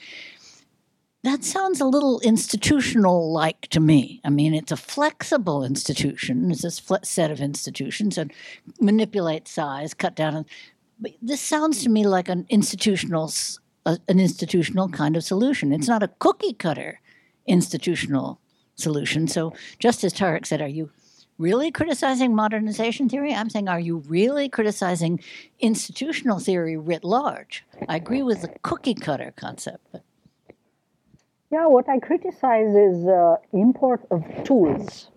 [1.24, 4.22] that sounds a little institutional like to me.
[4.24, 6.50] I mean, it's a flexible institution.
[6.52, 8.34] It's this set of institutions and
[8.80, 10.46] manipulate size, cut down.
[11.00, 13.32] But this sounds to me like an institutional,
[13.86, 15.72] an institutional kind of solution.
[15.72, 17.02] It's not a cookie cutter
[17.46, 18.40] institutional
[18.76, 19.28] solution.
[19.28, 20.90] So, just as Tarek said, are you
[21.38, 23.34] really criticizing modernization theory?
[23.34, 25.20] I'm saying, are you really criticizing
[25.60, 27.64] institutional theory writ large?
[27.88, 29.96] I agree with the cookie cutter concept,
[31.52, 35.10] yeah, what I criticize is uh, import of tools.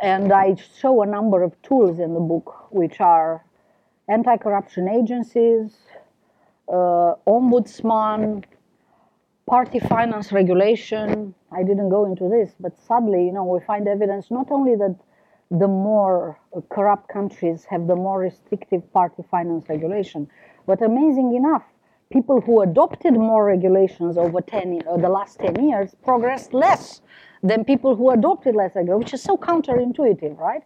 [0.00, 3.42] And I show a number of tools in the book, which are
[4.08, 5.74] anti-corruption agencies,
[6.68, 8.44] uh, ombudsman,
[9.46, 11.34] party finance regulation.
[11.50, 14.96] I didn't go into this, but sadly, you know, we find evidence not only that
[15.50, 16.38] the more
[16.68, 20.28] corrupt countries have the more restrictive party finance regulation,
[20.66, 21.64] but amazing enough,
[22.14, 27.00] people who adopted more regulations over 10, uh, the last 10 years progressed less
[27.42, 30.62] than people who adopted less regulations, which is so counterintuitive, right?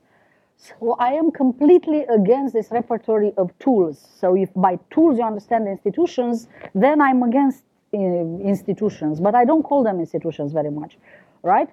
[0.59, 3.96] So I am completely against this repertory of tools.
[4.20, 9.62] So if by tools you understand institutions, then I'm against uh, institutions, but I don't
[9.62, 10.99] call them institutions very much,
[11.42, 11.70] right?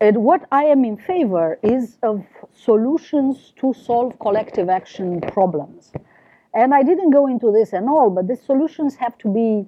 [0.00, 5.92] And what I am in favor is of solutions to solve collective action problems.
[6.54, 9.66] And I didn't go into this at all, but the solutions have to be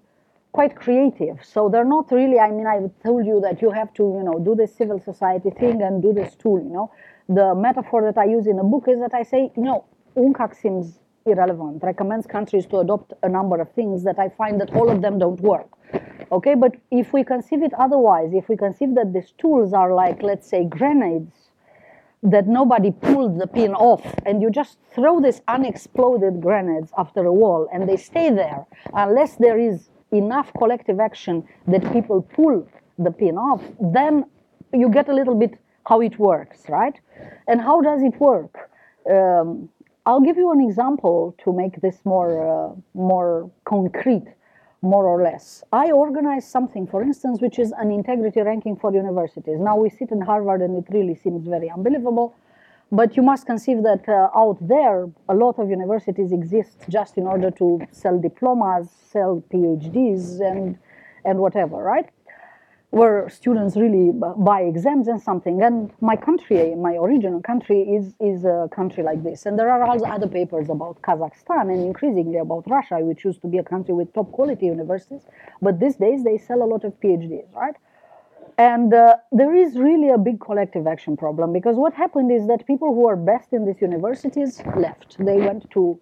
[0.53, 1.45] quite creative.
[1.45, 4.39] So they're not really, I mean, I told you that you have to, you know,
[4.39, 6.93] do this civil society thing and do this tool, you know.
[7.29, 9.85] The metaphor that I use in the book is that I say, you know,
[10.17, 14.75] UNCAC seems irrelevant, recommends countries to adopt a number of things that I find that
[14.77, 15.69] all of them don't work.
[16.31, 20.23] Okay, but if we conceive it otherwise, if we conceive that these tools are like,
[20.23, 21.44] let's say, grenades
[22.25, 27.33] that nobody pulled the pin off and you just throw these unexploded grenades after a
[27.33, 28.65] wall and they stay there
[28.95, 32.67] unless there is enough collective action that people pull
[32.99, 34.25] the pin off then
[34.73, 36.99] you get a little bit how it works right?
[37.47, 38.71] And how does it work?
[39.11, 39.69] Um,
[40.07, 44.27] i'll give you an example to make this more uh, more concrete
[44.85, 45.65] more or less.
[45.73, 49.59] I organize something, for instance, which is an integrity ranking for universities.
[49.59, 52.37] Now we sit in Harvard and it really seems very unbelievable,
[52.93, 57.27] but you must conceive that uh, out there, a lot of universities exist just in
[57.27, 60.79] order to sell diplomas, sell PhDs, and,
[61.25, 62.09] and whatever, right?
[62.95, 64.13] Where students really
[64.51, 65.61] buy exams and something.
[65.63, 69.47] And my country, my original country, is is a country like this.
[69.47, 73.49] And there are also other papers about Kazakhstan and increasingly about Russia, which used to
[73.49, 75.23] be a country with top quality universities,
[75.61, 77.77] but these days they sell a lot of PhDs, right?
[78.57, 82.65] And uh, there is really a big collective action problem because what happened is that
[82.73, 85.17] people who are best in these universities left.
[85.19, 85.99] They went to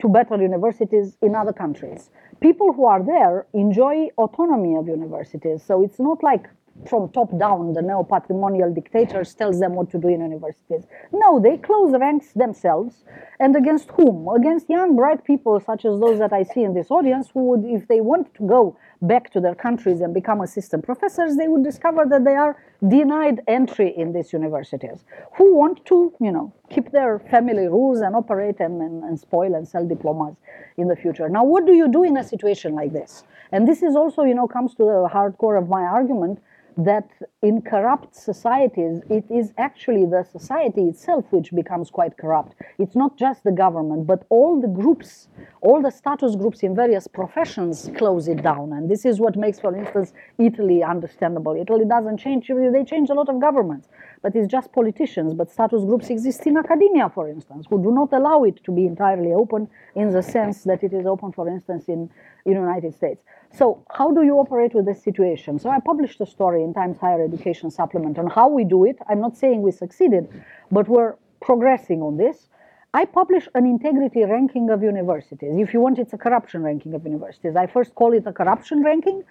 [0.00, 2.10] to better universities in other countries.
[2.40, 5.62] People who are there enjoy autonomy of universities.
[5.62, 6.48] So it's not like
[6.88, 10.84] from top down, the neo patrimonial dictators tells them what to do in universities.
[11.12, 13.04] No, they close ranks themselves.
[13.40, 14.28] And against whom?
[14.28, 17.64] Against young, bright people such as those that I see in this audience who would,
[17.64, 21.64] if they want to go back to their countries and become assistant professors, they would
[21.64, 25.04] discover that they are denied entry in these universities.
[25.36, 29.54] Who want to, you know, keep their family rules and operate and, and, and spoil
[29.54, 30.36] and sell diplomas
[30.76, 31.28] in the future.
[31.28, 33.24] Now, what do you do in a situation like this?
[33.52, 36.40] And this is also, you know, comes to the hardcore of my argument
[36.76, 37.08] that
[37.42, 42.54] in corrupt societies, it is actually the society itself which becomes quite corrupt.
[42.78, 45.28] It's not just the government, but all the groups,
[45.62, 48.74] all the status groups in various professions close it down.
[48.74, 51.56] And this is what makes, for instance, Italy understandable.
[51.56, 53.88] Italy doesn't change, they change a lot of governments,
[54.22, 55.32] but it's just politicians.
[55.32, 58.84] But status groups exist in academia, for instance, who do not allow it to be
[58.84, 62.10] entirely open in the sense that it is open, for instance, in,
[62.46, 63.24] the United States.
[63.56, 65.58] So how do you operate with this situation?
[65.58, 68.98] So I published a story in Times Higher Education Supplement on how we do it.
[69.08, 70.28] I'm not saying we succeeded,
[70.70, 72.48] but we're progressing on this.
[72.92, 75.54] I publish an integrity ranking of universities.
[75.56, 77.56] If you want, it's a corruption ranking of universities.
[77.56, 79.24] I first call it a corruption ranking,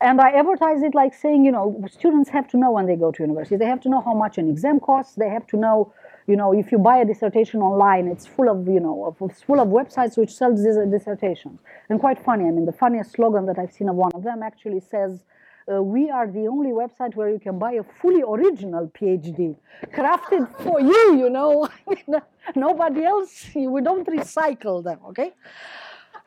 [0.00, 3.12] and I advertise it like saying, you know, students have to know when they go
[3.12, 3.56] to university.
[3.56, 5.14] They have to know how much an exam costs.
[5.14, 5.92] They have to know
[6.28, 9.60] you know, if you buy a dissertation online, it's full of, you know, it's full
[9.60, 11.60] of websites which sell these dissertations.
[11.88, 14.42] And quite funny, I mean, the funniest slogan that I've seen of one of them
[14.42, 15.24] actually says,
[15.72, 19.56] uh, we are the only website where you can buy a fully original PhD,
[19.92, 21.68] crafted for you, you know.
[22.54, 25.32] Nobody else, we don't recycle them, okay?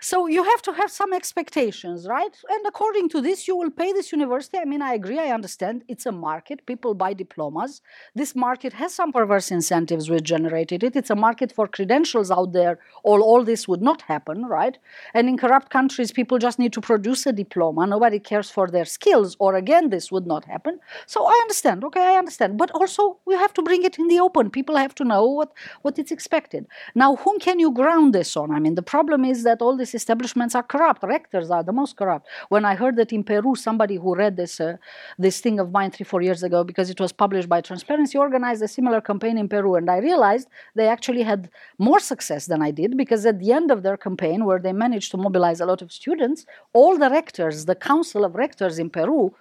[0.03, 2.35] So you have to have some expectations, right?
[2.49, 4.57] And according to this, you will pay this university.
[4.57, 5.83] I mean, I agree, I understand.
[5.87, 6.65] It's a market.
[6.65, 7.83] People buy diplomas.
[8.15, 10.95] This market has some perverse incentives which generated it.
[10.95, 12.79] It's a market for credentials out there.
[13.03, 14.75] All, all this would not happen, right?
[15.13, 17.85] And in corrupt countries, people just need to produce a diploma.
[17.85, 20.79] Nobody cares for their skills, or again, this would not happen.
[21.05, 22.57] So I understand, okay, I understand.
[22.57, 24.49] But also, we have to bring it in the open.
[24.49, 25.51] People have to know what,
[25.83, 26.65] what is expected.
[26.95, 28.49] Now, whom can you ground this on?
[28.49, 31.03] I mean, the problem is that all this establishments are corrupt.
[31.03, 32.27] Rectors are the most corrupt.
[32.49, 34.77] When I heard that in Peru, somebody who read this uh,
[35.17, 38.61] this thing of mine three four years ago because it was published by Transparency organized
[38.61, 42.71] a similar campaign in Peru, and I realized they actually had more success than I
[42.71, 45.81] did because at the end of their campaign, where they managed to mobilize a lot
[45.81, 49.33] of students, all the rectors, the council of rectors in Peru,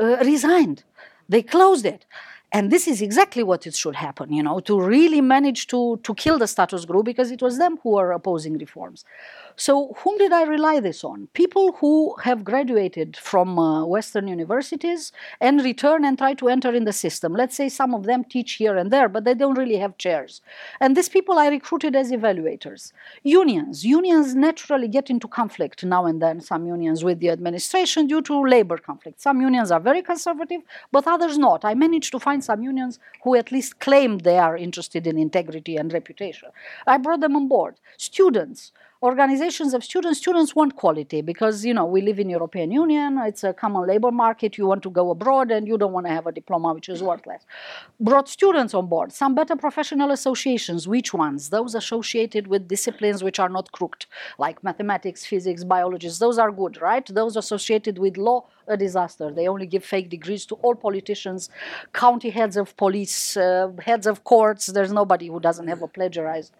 [0.00, 0.84] uh, resigned.
[1.28, 2.06] They closed it.
[2.52, 6.14] And this is exactly what it should happen, you know, to really manage to, to
[6.14, 9.04] kill the status quo because it was them who were opposing reforms.
[9.58, 11.28] So, whom did I rely this on?
[11.32, 16.84] People who have graduated from uh, Western universities and return and try to enter in
[16.84, 17.32] the system.
[17.32, 20.42] Let's say some of them teach here and there, but they don't really have chairs.
[20.78, 22.92] And these people I recruited as evaluators.
[23.22, 23.82] Unions.
[23.82, 28.38] Unions naturally get into conflict now and then, some unions with the administration due to
[28.42, 29.22] labor conflict.
[29.22, 30.60] Some unions are very conservative,
[30.92, 31.64] but others not.
[31.64, 35.76] I managed to find some unions who at least claim they are interested in integrity
[35.76, 36.50] and reputation.
[36.86, 37.76] I brought them on board.
[37.96, 38.72] Students
[39.02, 43.44] organizations of students students want quality because you know we live in european union it's
[43.44, 46.26] a common labor market you want to go abroad and you don't want to have
[46.26, 47.42] a diploma which is worthless.
[48.00, 51.50] Brought students on board some better professional associations which ones?
[51.50, 54.06] Those associated with disciplines which are not crooked
[54.38, 57.06] like mathematics physics biology those are good right?
[57.06, 59.30] Those associated with law a disaster.
[59.30, 61.50] They only give fake degrees to all politicians,
[61.92, 64.66] county heads of police, uh, heads of courts.
[64.66, 66.52] There's nobody who doesn't have a plagiarized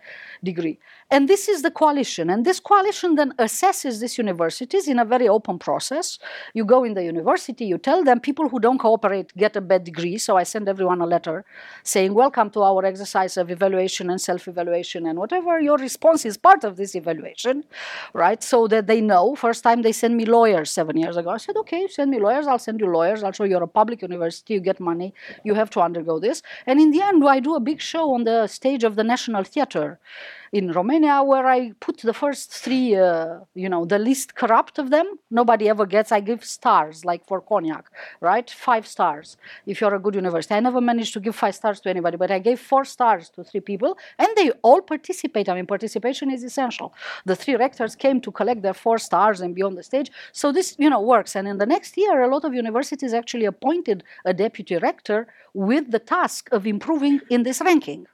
[0.43, 0.79] degree.
[1.09, 2.31] And this is the coalition.
[2.31, 6.19] And this coalition then assesses these universities in a very open process.
[6.53, 9.85] You go in the university, you tell them people who don't cooperate get a bad
[9.85, 10.19] degree.
[10.19, 11.45] So I send everyone a letter
[11.85, 15.61] saying, Welcome to our exercise of evaluation and self evaluation and whatever.
[15.61, 17.65] Your response is part of this evaluation,
[18.13, 18.43] right?
[18.43, 19.37] So that they know.
[19.37, 21.31] First time they sent me lawyers seven years ago.
[21.31, 23.23] I said, Okay, send me lawyers, I'll send you lawyers.
[23.23, 25.09] Also, you're a public university, you get money,
[25.45, 26.43] you have to undergo this.
[26.67, 29.45] And in the end, I do a big show on the stage of the National
[29.45, 29.99] Theatre
[30.57, 34.87] in Romania, where I put the first three, uh, you know, the least corrupt of
[34.95, 35.07] them.
[35.31, 36.11] Nobody ever gets.
[36.19, 37.85] I give stars, like for cognac,
[38.21, 38.49] right?
[38.69, 39.37] Five stars
[39.67, 40.55] if you're a good university.
[40.55, 43.45] I never managed to give five stars to anybody, but I gave four stars to
[43.45, 45.47] three people, and they all participate.
[45.51, 46.95] I mean, participation is essential.
[47.27, 50.11] The three rectors came to collect their four stars and be on the stage.
[50.33, 51.37] So this, you know, works.
[51.37, 55.91] And in the next year, a lot of universities actually appointed a deputy rector with
[55.91, 58.07] the task of improving in this ranking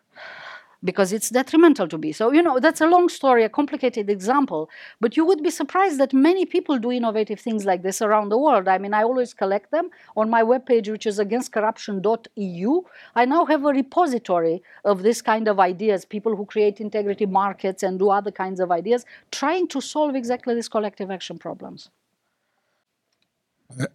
[0.85, 2.13] because it's detrimental to be.
[2.13, 4.69] So, you know, that's a long story, a complicated example,
[5.01, 8.39] but you would be surprised that many people do innovative things like this around the
[8.39, 8.69] world.
[8.69, 12.83] I mean, I always collect them on my webpage, which is againstcorruption.eu.
[13.15, 17.83] I now have a repository of this kind of ideas, people who create integrity markets
[17.83, 21.91] and do other kinds of ideas, trying to solve exactly these collective action problems.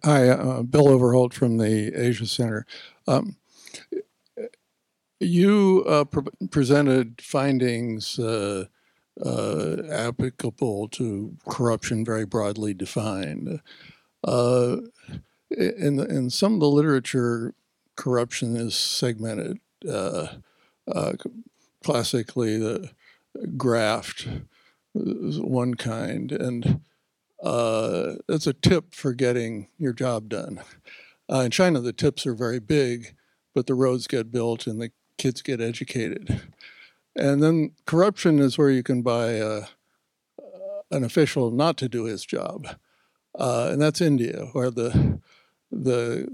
[0.04, 2.66] Hi, uh, Bill Overholt from the Asia Center.
[3.06, 3.36] Um,
[5.20, 8.66] you uh, pre- presented findings uh,
[9.24, 13.60] uh, applicable to corruption, very broadly defined.
[14.22, 14.76] Uh,
[15.50, 17.54] in, the, in some of the literature,
[17.96, 19.58] corruption is segmented.
[19.88, 20.28] Uh,
[20.92, 21.12] uh,
[21.82, 22.90] classically, the
[23.56, 24.28] graft
[24.94, 26.80] is one kind, and
[28.28, 30.60] it's a tip for getting your job done.
[31.28, 33.14] in China, the tips are very big,
[33.54, 36.40] but the roads get built and the kids get educated.
[37.14, 39.62] And then corruption is where you can buy a,
[40.90, 42.66] an official not to do his job,
[43.38, 45.20] uh, and that's India, where the
[45.70, 46.28] the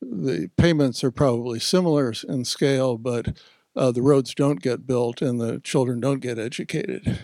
[0.00, 3.36] the payments are probably similar in scale, but
[3.76, 7.18] uh, the roads don't get built and the children don't get educated.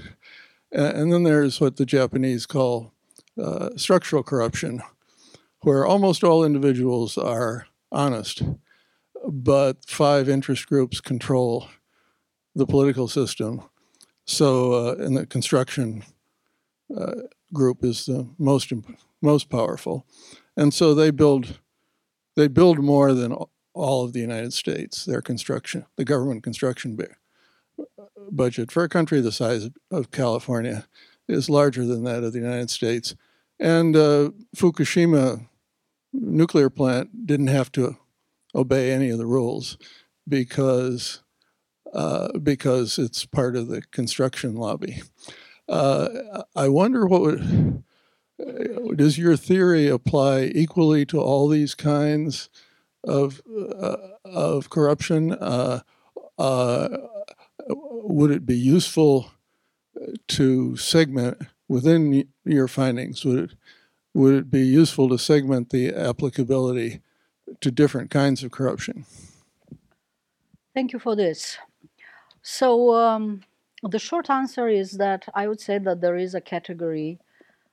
[0.70, 2.92] And, then there's what the Japanese call
[3.40, 4.82] uh, structural corruption,
[5.60, 8.42] where almost all individuals are honest
[9.28, 11.68] but five interest groups control
[12.54, 13.62] the political system.
[14.26, 16.04] So, uh, and the construction
[16.96, 17.14] uh,
[17.52, 18.72] group is the most
[19.20, 20.06] most powerful,
[20.56, 21.60] and so they build
[22.36, 23.36] they build more than
[23.74, 25.04] all of the United States.
[25.04, 26.98] Their construction, the government construction
[28.30, 30.86] budget for a country the size of California,
[31.28, 33.14] is larger than that of the United States.
[33.58, 35.48] And uh, Fukushima
[36.12, 37.96] nuclear plant didn't have to
[38.54, 39.76] obey any of the rules
[40.28, 41.22] because
[41.92, 45.02] uh, because it's part of the construction lobby.
[45.68, 47.84] Uh, I wonder what would,
[48.40, 52.50] uh, does your theory apply equally to all these kinds
[53.04, 55.32] of uh, of corruption?
[55.32, 55.80] Uh,
[56.38, 56.88] uh,
[57.68, 59.30] would it be useful
[60.28, 61.38] to segment
[61.68, 63.24] within your findings?
[63.24, 63.56] Would it
[64.14, 67.00] would it be useful to segment the applicability
[67.60, 69.04] to different kinds of corruption?
[70.74, 71.58] Thank you for this.
[72.42, 73.42] So, um,
[73.82, 77.18] the short answer is that I would say that there is a category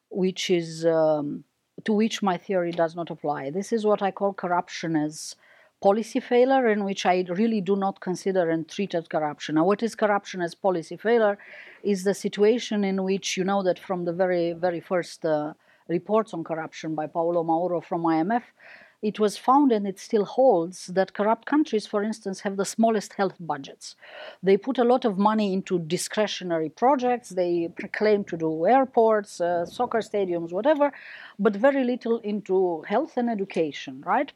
[0.09, 1.45] which is um,
[1.85, 3.49] to which my theory does not apply.
[3.49, 5.35] This is what I call corruption as
[5.81, 9.55] policy failure, in which I really do not consider and treat as corruption.
[9.55, 11.37] Now, what is corruption as policy failure
[11.81, 15.53] is the situation in which you know that from the very, very first uh,
[15.87, 18.43] reports on corruption by Paolo Mauro from IMF,
[19.01, 23.13] it was found and it still holds that corrupt countries, for instance, have the smallest
[23.13, 23.95] health budgets.
[24.43, 29.65] They put a lot of money into discretionary projects, they claim to do airports, uh,
[29.65, 30.91] soccer stadiums, whatever,
[31.39, 34.31] but very little into health and education, right?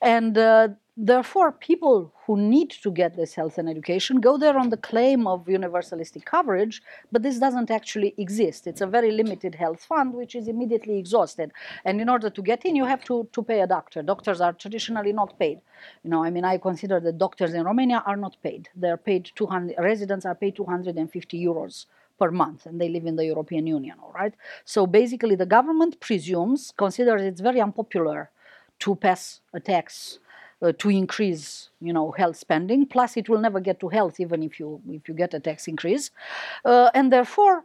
[0.00, 4.70] And uh, therefore, people who need to get this health and education go there on
[4.70, 8.66] the claim of universalistic coverage, but this doesn't actually exist.
[8.66, 11.52] It's a very limited health fund, which is immediately exhausted.
[11.84, 14.02] And in order to get in, you have to, to pay a doctor.
[14.02, 15.60] Doctors are traditionally not paid.
[16.04, 18.68] You know, I mean, I consider that doctors in Romania are not paid.
[18.74, 21.86] They're paid 200, residents are paid 250 euros
[22.18, 24.34] per month and they live in the European Union, all right?
[24.64, 28.30] So basically the government presumes, considers it's very unpopular
[28.80, 30.18] to pass a tax
[30.62, 32.86] uh, to increase you know health spending.
[32.86, 35.68] Plus it will never get to health even if you if you get a tax
[35.68, 36.10] increase.
[36.64, 37.64] Uh, and therefore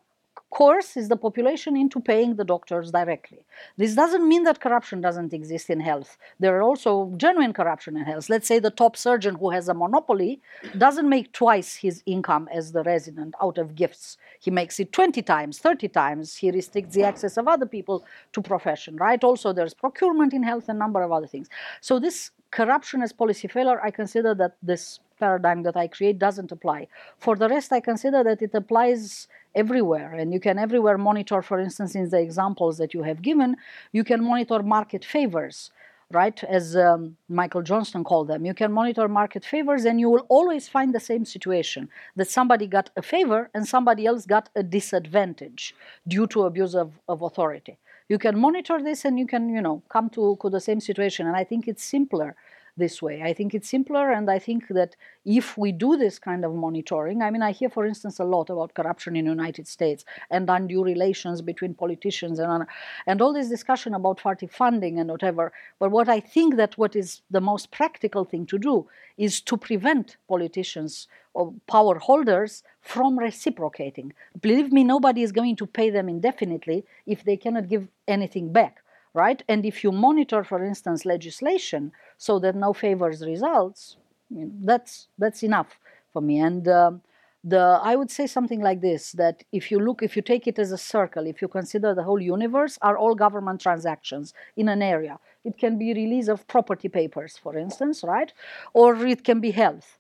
[0.49, 3.39] coerces the population into paying the doctors directly.
[3.75, 6.17] This doesn't mean that corruption doesn't exist in health.
[6.39, 8.29] There are also genuine corruption in health.
[8.29, 10.41] Let's say the top surgeon who has a monopoly
[10.77, 14.17] doesn't make twice his income as the resident out of gifts.
[14.39, 16.37] He makes it 20 times, 30 times.
[16.37, 19.21] He restricts the access of other people to profession, right?
[19.23, 21.49] Also, there's procurement in health and a number of other things.
[21.81, 26.51] So this corruption as policy failure, I consider that this paradigm that I create doesn't
[26.51, 26.87] apply.
[27.17, 31.59] For the rest, I consider that it applies everywhere, and you can everywhere monitor, for
[31.59, 33.55] instance, in the examples that you have given,
[33.91, 35.71] you can monitor market favors.
[36.11, 36.41] right?
[36.45, 38.45] As um, Michael Johnston called them.
[38.45, 42.67] You can monitor market favors, and you will always find the same situation that somebody
[42.67, 45.75] got a favor and somebody else got a disadvantage
[46.07, 47.77] due to abuse of, of authority.
[48.09, 51.27] You can monitor this and you can, you know, come to, to the same situation.
[51.27, 52.37] And I think it's simpler
[52.77, 53.21] this way.
[53.23, 57.21] I think it's simpler, and I think that if we do this kind of monitoring,
[57.21, 60.49] I mean, I hear, for instance, a lot about corruption in the United States and
[60.49, 62.65] undue relations between politicians and
[63.05, 65.51] and all this discussion about party funding and whatever.
[65.79, 69.57] But what I think that what is the most practical thing to do is to
[69.57, 74.13] prevent politicians or power holders from reciprocating.
[74.41, 78.81] Believe me, nobody is going to pay them indefinitely if they cannot give anything back
[79.17, 79.41] right?
[79.47, 83.97] And if you monitor, for instance, legislation so that no favors results,
[84.29, 85.79] that's that's enough
[86.11, 86.39] for me.
[86.39, 87.01] And um,
[87.43, 90.59] the I would say something like this: that if you look, if you take it
[90.59, 94.81] as a circle, if you consider the whole universe are all government transactions in an
[94.81, 95.19] area.
[95.45, 98.33] It can be release of property papers, for instance, right?
[98.73, 99.96] Or it can be health.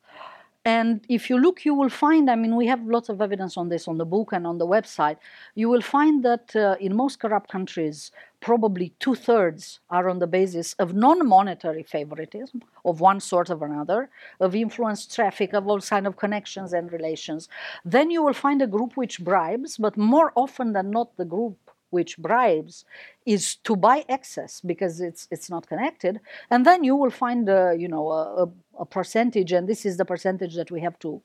[0.67, 3.69] And if you look, you will find, I mean, we have lots of evidence on
[3.69, 5.15] this on the book and on the website.
[5.55, 8.11] You will find that uh, in most corrupt countries,
[8.41, 13.65] probably two thirds are on the basis of non monetary favoritism of one sort or
[13.65, 14.09] another,
[14.41, 17.47] of influence traffic, of all kind of connections and relations.
[17.85, 21.57] Then you will find a group which bribes, but more often than not, the group
[21.89, 22.85] which bribes
[23.25, 26.19] is to buy excess because it's it's not connected.
[26.49, 30.05] And then you will find a, you know a, a percentage and this is the
[30.05, 31.21] percentage that we have to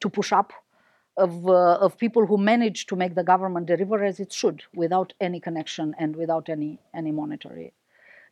[0.00, 0.52] to push up
[1.16, 5.12] of uh, of people who manage to make the government deliver as it should without
[5.20, 7.72] any connection and without any any monetary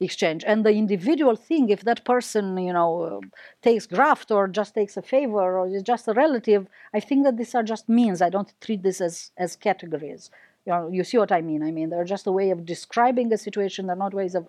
[0.00, 0.44] exchange.
[0.46, 3.20] And the individual thing if that person you know
[3.62, 7.36] takes graft or just takes a favor or is just a relative i think that
[7.36, 8.22] these are just means.
[8.22, 10.30] I don't treat this as as categories
[10.68, 11.62] you know, you see what I mean.
[11.62, 13.86] I mean, they're just a way of describing a situation.
[13.86, 14.48] They're not ways of,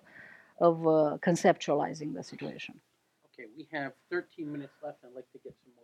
[0.60, 2.74] of uh, conceptualizing the situation.
[3.32, 4.98] Okay, we have 13 minutes left.
[5.02, 5.79] I'd like to get some more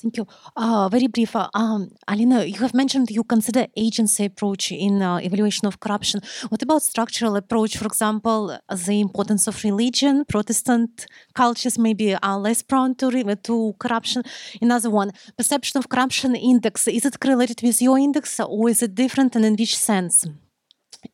[0.00, 0.26] Thank you.
[0.56, 1.34] Uh, very brief.
[1.34, 6.20] Uh, um, Alina, you have mentioned you consider agency approach in uh, evaluation of corruption.
[6.50, 7.76] What about structural approach?
[7.76, 10.24] For example, the importance of religion.
[10.24, 14.22] Protestant cultures maybe are less prone to, to corruption.
[14.62, 16.86] Another one, perception of corruption index.
[16.86, 20.24] Is it correlated with your index or is it different and in which sense?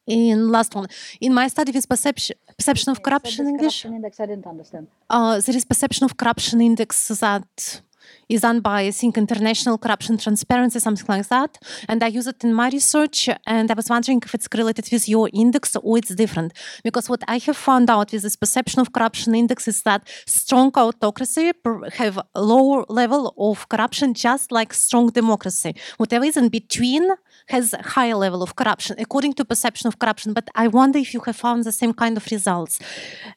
[0.07, 0.89] In last one,
[1.21, 4.89] in my study with perception perception of corruption Corruption index, I didn't understand.
[5.11, 7.83] Uh, there is perception of corruption index that
[8.29, 11.59] is done by I think International Corruption Transparency, something like that.
[11.89, 15.09] And I use it in my research, and I was wondering if it's correlated with
[15.09, 16.53] your index or it's different.
[16.83, 20.73] Because what I have found out with this perception of corruption index is that strong
[20.77, 21.53] autocracy
[21.95, 25.75] have a lower level of corruption, just like strong democracy.
[25.99, 27.09] Whatever is in between
[27.49, 30.33] has a higher level of corruption, according to perception of corruption.
[30.33, 32.79] But I wonder if you have found the same kind of results.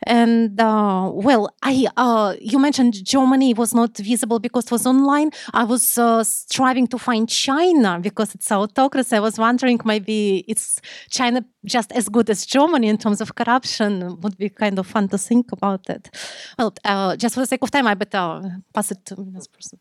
[0.03, 5.31] And uh, well, I uh, you mentioned Germany was not visible because it was online.
[5.53, 9.15] I was uh, striving to find China because it's autocracy.
[9.15, 14.19] I was wondering maybe it's China just as good as Germany in terms of corruption.
[14.21, 16.09] Would be kind of fun to think about it.
[16.57, 19.79] Well, uh, just for the sake of time, I better pass it to this person.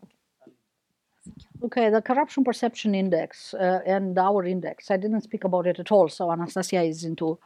[1.63, 4.91] Okay, the corruption perception index uh, and our index.
[4.91, 7.39] I didn't speak about it at all, so Anastasia is into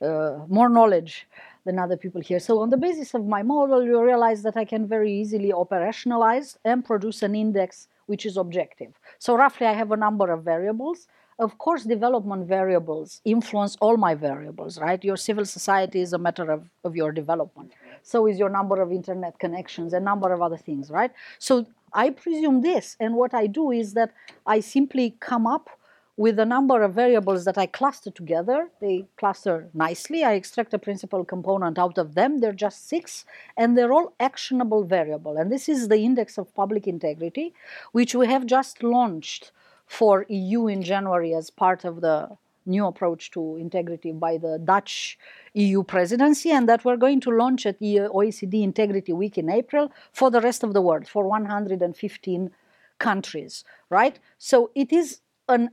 [0.00, 1.26] uh, more knowledge
[1.66, 2.40] than other people here.
[2.40, 6.56] So, on the basis of my model, you realize that I can very easily operationalize
[6.64, 8.92] and produce an index which is objective.
[9.18, 11.08] So, roughly, I have a number of variables.
[11.38, 15.04] Of course, development variables influence all my variables, right?
[15.04, 17.72] Your civil society is a matter of, of your development.
[18.02, 21.10] So is your number of internet connections, a number of other things, right?
[21.38, 24.14] So I presume this, and what I do is that
[24.46, 25.68] I simply come up
[26.16, 28.70] with a number of variables that I cluster together.
[28.80, 30.24] They cluster nicely.
[30.24, 32.38] I extract a principal component out of them.
[32.38, 33.24] They're just six,
[33.56, 35.36] and they're all actionable variable.
[35.36, 37.52] And this is the index of public integrity,
[37.92, 39.52] which we have just launched
[39.86, 42.36] for EU in January as part of the
[42.68, 45.18] new approach to integrity by the Dutch
[45.54, 49.92] EU presidency, and that we're going to launch at the OECD Integrity Week in April
[50.12, 52.50] for the rest of the world, for 115
[52.98, 54.18] countries, right?
[54.38, 55.70] So it is an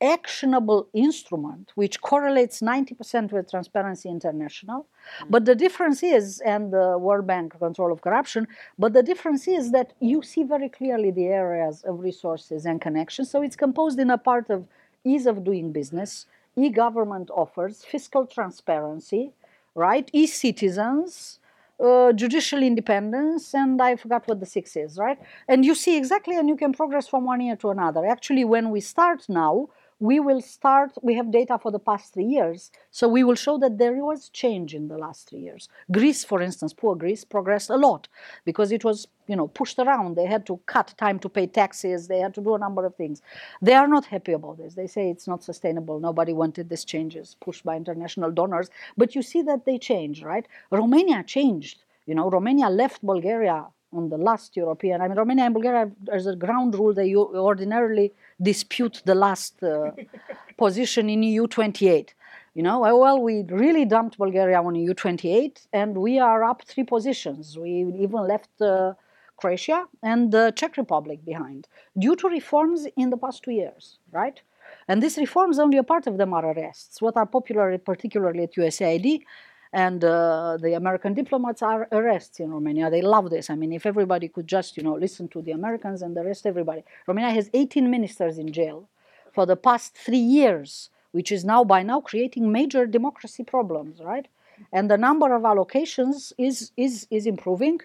[0.00, 4.80] actionable instrument which correlates 90% with Transparency International.
[4.80, 5.30] Mm-hmm.
[5.30, 8.48] But the difference is, and the World Bank control of corruption,
[8.78, 13.30] but the difference is that you see very clearly the areas of resources and connections.
[13.30, 14.66] So it's composed in a part of
[15.04, 19.32] ease of doing business, e-government offers, fiscal transparency,
[19.74, 20.10] right?
[20.12, 21.38] E-citizens,
[21.82, 25.18] uh, judicial independence, and I forgot what the six is, right?
[25.48, 28.04] And you see exactly, and you can progress from one year to another.
[28.04, 29.68] Actually, when we start now,
[30.00, 33.58] we will start, we have data for the past three years, so we will show
[33.58, 35.68] that there was change in the last three years.
[35.92, 38.08] Greece, for instance, poor Greece progressed a lot
[38.46, 40.16] because it was, you know, pushed around.
[40.16, 42.08] They had to cut time to pay taxes.
[42.08, 43.20] They had to do a number of things.
[43.60, 44.74] They are not happy about this.
[44.74, 46.00] They say it's not sustainable.
[46.00, 48.70] Nobody wanted these changes pushed by international donors.
[48.96, 50.48] But you see that they change, right?
[50.70, 51.84] Romania changed.
[52.06, 55.00] You know, Romania left Bulgaria on the last European.
[55.00, 59.90] I mean, Romania and Bulgaria, as a ground rule, they ordinarily dispute the last uh,
[60.56, 62.14] position in EU 28.
[62.54, 66.84] You know, well, we really dumped Bulgaria on EU 28, and we are up three
[66.84, 67.56] positions.
[67.56, 68.94] We even left uh,
[69.36, 71.68] Croatia and the Czech Republic behind
[71.98, 74.40] due to reforms in the past two years, right?
[74.88, 77.00] And these reforms, only a part of them are arrests.
[77.00, 79.22] What are popular, particularly at USAID,
[79.72, 82.90] and uh, the American diplomats are arrested in Romania.
[82.90, 83.50] They love this.
[83.50, 86.82] I mean, if everybody could just, you know, listen to the Americans and arrest everybody.
[87.06, 88.88] Romania has 18 ministers in jail
[89.32, 94.26] for the past three years, which is now by now creating major democracy problems, right?
[94.72, 97.80] And the number of allocations is is is improving.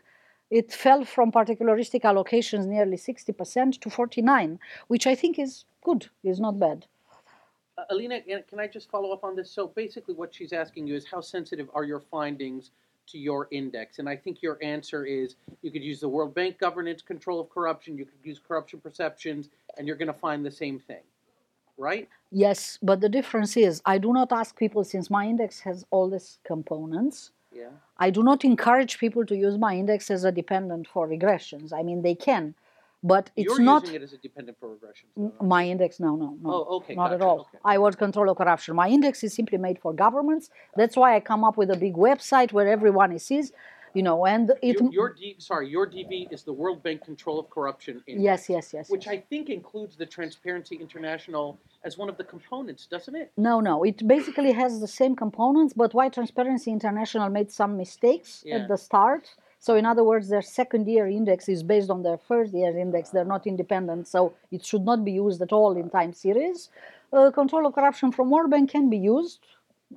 [0.49, 6.39] It fell from particularistic allocations nearly 60% to 49, which I think is good, is
[6.39, 6.85] not bad.
[7.89, 9.51] Alina, can I just follow up on this?
[9.51, 12.71] So basically, what she's asking you is how sensitive are your findings
[13.07, 13.99] to your index?
[13.99, 17.49] And I think your answer is you could use the World Bank governance control of
[17.49, 21.03] corruption, you could use corruption perceptions, and you're going to find the same thing,
[21.77, 22.07] right?
[22.31, 26.09] Yes, but the difference is I do not ask people since my index has all
[26.09, 27.31] these components.
[27.53, 27.69] Yeah.
[27.97, 31.73] I do not encourage people to use my index as a dependent for regressions.
[31.73, 32.55] I mean, they can,
[33.05, 35.99] but it's You're not using it as a dependent for though, my index.
[35.99, 36.49] No, no, no.
[36.51, 37.41] Oh, okay, not at all.
[37.41, 37.59] okay.
[37.63, 38.75] I want control of corruption.
[38.75, 40.49] My index is simply made for governments.
[40.75, 43.51] That's why I come up with a big website where everyone sees,
[43.93, 44.81] you know, and it.
[44.81, 48.23] Your, your D, sorry, your DV is the World Bank Control of Corruption Index.
[48.23, 48.89] yes, yes, yes.
[48.89, 49.13] Which yes.
[49.15, 53.31] I think includes the Transparency International as one of the components, doesn't it?
[53.37, 53.83] No, no.
[53.83, 58.55] It basically has the same components, but why Transparency International made some mistakes Yeah.
[58.57, 59.25] at the start.
[59.65, 63.09] So, in other words, their second year index is based on their first year index.
[63.09, 66.69] They're not independent, so it should not be used at all in time series.
[67.11, 69.39] Uh, control of corruption from World Bank can be used,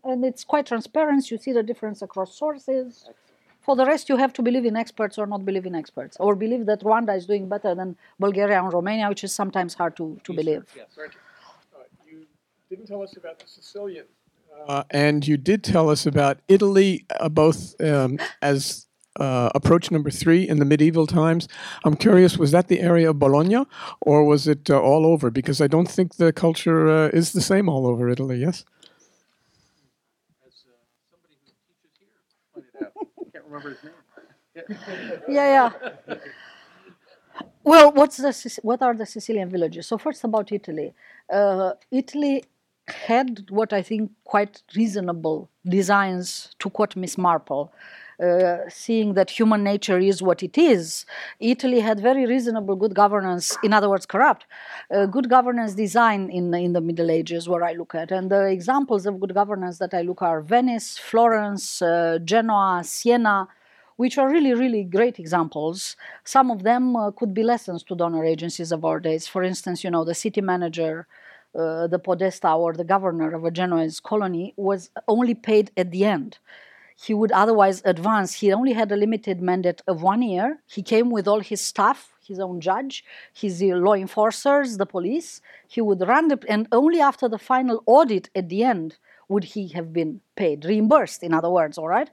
[0.05, 1.31] and it's quite transparent.
[1.31, 3.11] You see the difference across sources.
[3.61, 6.35] For the rest, you have to believe in experts or not believe in experts, or
[6.35, 10.19] believe that Rwanda is doing better than Bulgaria and Romania, which is sometimes hard to,
[10.24, 10.65] to believe.
[10.74, 10.97] Yes.
[10.97, 11.09] Uh,
[12.11, 12.24] you
[12.70, 14.09] didn't tell us about the Sicilians.
[14.66, 18.88] Uh, and you did tell us about Italy, uh, both um, as
[19.19, 21.49] uh, approach number three in the medieval times.
[21.85, 23.65] I'm curious, was that the area of Bologna,
[24.01, 25.31] or was it uh, all over?
[25.31, 28.39] Because I don't think the culture uh, is the same all over Italy.
[28.39, 28.65] Yes.
[30.47, 30.53] As
[31.11, 31.35] somebody
[32.55, 32.90] who teaches here
[33.32, 33.95] can't remember his name.
[35.28, 35.70] Yeah,
[36.09, 36.16] yeah.
[37.65, 39.86] Well, what's the what are the Sicilian villages?
[39.86, 40.95] So first about Italy.
[41.32, 42.45] Uh, Italy
[42.89, 47.70] had what I think quite reasonable designs to quote Miss Marple.
[48.20, 51.07] Uh, seeing that human nature is what it is,
[51.39, 54.45] Italy had very reasonable good governance, in other words, corrupt,
[54.93, 58.11] uh, good governance design in, in the Middle Ages, where I look at.
[58.11, 63.47] And the examples of good governance that I look are Venice, Florence, uh, Genoa, Siena,
[63.99, 65.95] which are really, really great examples.
[66.24, 69.28] Some of them uh, could be lessons to donor agencies of our days.
[69.28, 71.07] For instance, you know, the city manager,
[71.55, 76.05] uh, the podesta, or the governor of a Genoese colony was only paid at the
[76.05, 76.39] end.
[77.01, 78.35] He would otherwise advance.
[78.35, 80.61] He only had a limited mandate of one year.
[80.66, 85.41] He came with all his staff, his own judge, his uh, law enforcers, the police.
[85.69, 88.97] He would run the, and only after the final audit at the end
[89.29, 92.11] would he have been paid, reimbursed, in other words, all right?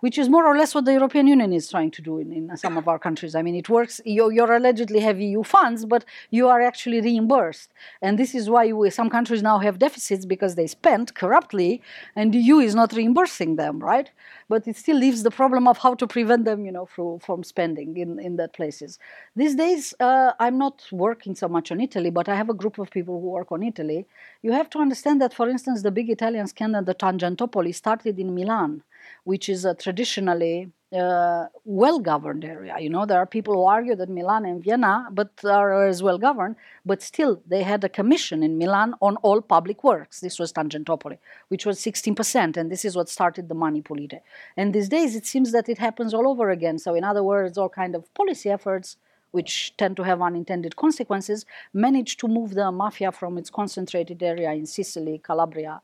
[0.00, 2.56] Which is more or less what the European Union is trying to do in, in
[2.56, 3.34] some of our countries.
[3.34, 7.70] I mean, it works, you, you're allegedly have EU funds, but you are actually reimbursed.
[8.02, 11.82] And this is why we, some countries now have deficits because they spent corruptly
[12.16, 14.10] and the EU is not reimbursing them, right?
[14.48, 17.44] But it still leaves the problem of how to prevent them, you know, from, from
[17.44, 18.98] spending in, in that places.
[19.36, 22.78] These days, uh, I'm not working so much on Italy, but I have a group
[22.78, 24.06] of people who work on Italy.
[24.42, 28.34] You have to understand that, for instance, the big Italian scandal, the Tangentopoli, started in
[28.34, 28.82] Milan
[29.24, 32.74] which is a traditionally uh, well-governed area.
[32.80, 36.18] You know, there are people who argue that Milan and Vienna, but are as well
[36.18, 40.20] governed, but still they had a commission in Milan on all public works.
[40.20, 41.18] This was Tangentopoli,
[41.48, 44.20] which was 16%, and this is what started the Mani Pulite.
[44.56, 46.78] And these days it seems that it happens all over again.
[46.78, 48.96] So, in other words, all kind of policy efforts
[49.30, 54.50] which tend to have unintended consequences, manage to move the mafia from its concentrated area
[54.52, 55.80] in Sicily, Calabria,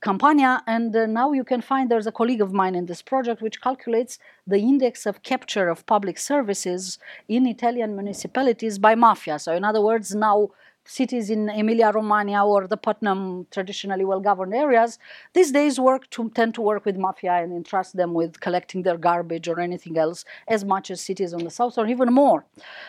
[0.00, 3.42] Campania, and uh, now you can find there's a colleague of mine in this project
[3.42, 6.98] which calculates the index of capture of public services
[7.28, 9.40] in Italian municipalities by mafia.
[9.40, 10.50] So, in other words, now
[10.88, 14.98] cities in Emilia Romagna or the Putnam traditionally well governed areas,
[15.34, 18.96] these days work to tend to work with mafia and entrust them with collecting their
[18.96, 22.46] garbage or anything else as much as cities on the south or even more.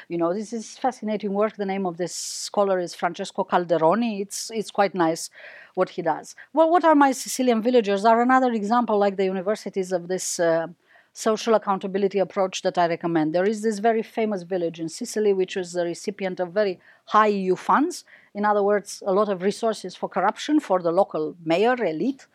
[0.08, 1.58] You know, this is fascinating work.
[1.58, 4.22] The name of this scholar is Francesco Calderoni.
[4.22, 5.30] It's, it's quite nice
[5.80, 6.28] what he does.
[6.56, 8.04] Well, what are my Sicilian villagers?
[8.12, 10.28] Are another example, like the universities, of this.
[10.40, 10.68] Uh,
[11.14, 13.28] social accountability approach that I recommend.
[13.34, 17.32] There is this very famous village in Sicily, which was the recipient of very high
[17.42, 18.06] EU funds.
[18.34, 22.28] In other words, a lot of resources for corruption for the local mayor, elite,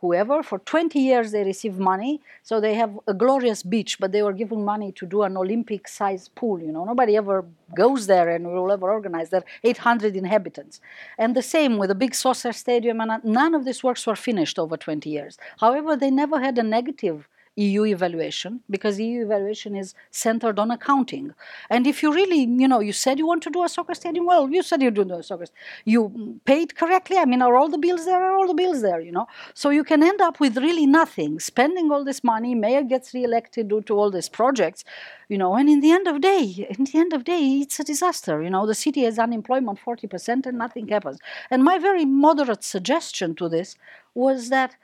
[0.00, 0.42] whoever.
[0.42, 2.20] For 20 years, they received money.
[2.42, 5.88] So they have a glorious beach, but they were given money to do an Olympic
[5.88, 6.60] sized pool.
[6.60, 7.44] You know, nobody ever
[7.74, 9.44] goes there and will ever organize there.
[9.64, 10.80] 800 inhabitants.
[11.18, 13.00] And the same with a big saucer stadium.
[13.00, 15.38] And none of these works were finished over 20 years.
[15.60, 17.28] However, they never had a negative
[17.58, 21.34] EU evaluation because EU evaluation is centered on accounting.
[21.68, 24.26] And if you really, you know, you said you want to do a soccer stadium,
[24.26, 25.46] well, you said you do a soccer.
[25.84, 27.18] You paid correctly.
[27.18, 28.22] I mean, are all the bills there?
[28.22, 29.00] Are all the bills there?
[29.00, 32.54] You know, so you can end up with really nothing, spending all this money.
[32.54, 34.84] Mayor gets re-elected due to all these projects,
[35.28, 37.84] you know, and in the end of day, in the end of day, it's a
[37.84, 38.40] disaster.
[38.42, 41.18] You know, the city has unemployment forty percent and nothing happens.
[41.50, 43.76] And my very moderate suggestion to this
[44.14, 44.76] was that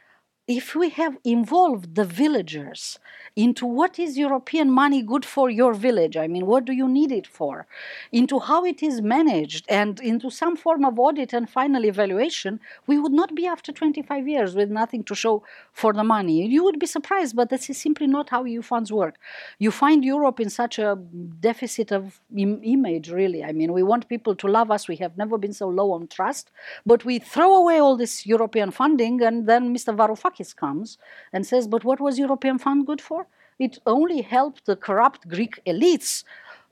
[0.46, 2.98] if we have involved the villagers
[3.36, 7.10] into what is European money good for your village, I mean, what do you need
[7.10, 7.66] it for,
[8.12, 12.98] into how it is managed, and into some form of audit and final evaluation, we
[12.98, 15.42] would not be after 25 years with nothing to show
[15.72, 16.46] for the money.
[16.46, 19.16] You would be surprised, but this is simply not how EU funds work.
[19.58, 20.96] You find Europe in such a
[21.40, 23.42] deficit of Im- image, really.
[23.42, 24.86] I mean, we want people to love us.
[24.86, 26.50] We have never been so low on trust,
[26.86, 29.96] but we throw away all this European funding, and then Mr.
[29.96, 30.98] Varoufakis comes
[31.32, 33.26] and says, But what was European fund good for?
[33.58, 36.24] It only helped the corrupt Greek elites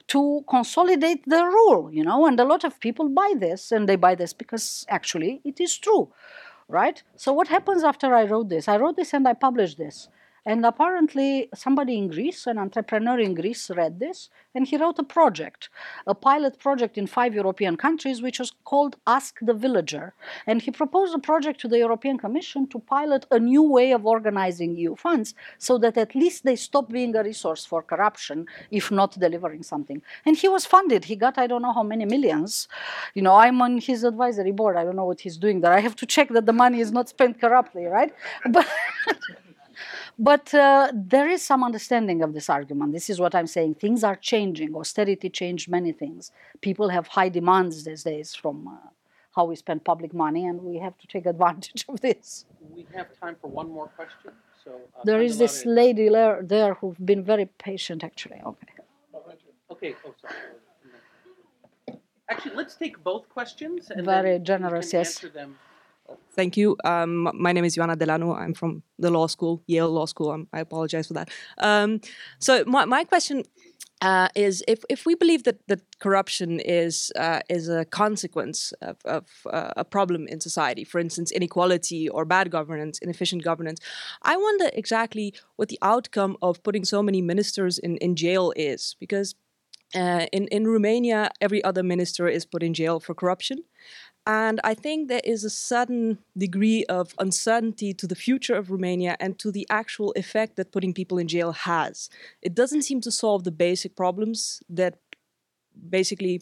[0.09, 3.97] to consolidate their rule, you know, and a lot of people buy this, and they
[3.97, 6.09] buy this because actually it is true,
[6.69, 7.03] right?
[7.17, 8.69] So, what happens after I wrote this?
[8.69, 10.09] I wrote this and I published this.
[10.45, 15.03] And apparently, somebody in Greece, an entrepreneur in Greece, read this and he wrote a
[15.03, 15.71] project,
[16.07, 20.13] a pilot project in five European countries, which was called Ask the Villager.
[20.47, 24.05] And he proposed a project to the European Commission to pilot a new way of
[24.05, 28.91] organizing EU funds so that at least they stop being a resource for corruption, if
[28.91, 30.03] not delivering something.
[30.27, 31.05] And he was funded.
[31.05, 32.69] He got, I don't know how many millions.
[33.15, 34.77] You know, I'm on his advisory board.
[34.77, 35.73] I don't know what he's doing there.
[35.73, 38.13] I have to check that the money is not spent corruptly, right?
[38.51, 38.67] But.
[40.19, 42.93] But uh, there is some understanding of this argument.
[42.93, 43.77] This is what I'm saying.
[43.77, 44.75] Things are changing.
[44.75, 46.33] Austerity changed many things.
[46.61, 48.73] People have high demands these days from uh,
[49.35, 52.45] how we spend public money, and we have to take advantage of this.
[52.75, 54.33] We have time for one more question.
[54.65, 58.41] So uh, there is this lady there, there who's been very patient, actually.
[58.45, 58.67] Okay.
[59.71, 59.95] Okay.
[60.07, 61.99] Oh, sorry.
[62.29, 63.91] Actually, let's take both questions.
[63.91, 64.93] And very then generous.
[64.93, 65.17] Yes.
[65.17, 65.59] Answer them.
[66.35, 66.77] Thank you.
[66.85, 68.35] Um, my name is Ioana Delano.
[68.35, 70.31] I'm from the law school, Yale Law School.
[70.31, 71.29] Um, I apologize for that.
[71.59, 72.01] Um,
[72.39, 73.45] so my, my question
[74.01, 78.97] uh, is if, if we believe that, that corruption is uh, is a consequence of,
[79.05, 83.79] of uh, a problem in society, for instance, inequality or bad governance, inefficient governance,
[84.23, 88.97] I wonder exactly what the outcome of putting so many ministers in, in jail is.
[88.99, 89.37] Because
[89.95, 93.59] uh, in, in Romania, every other minister is put in jail for corruption.
[94.25, 99.17] And I think there is a sudden degree of uncertainty to the future of Romania
[99.19, 102.09] and to the actual effect that putting people in jail has.
[102.41, 104.99] It doesn't seem to solve the basic problems that
[105.89, 106.41] basically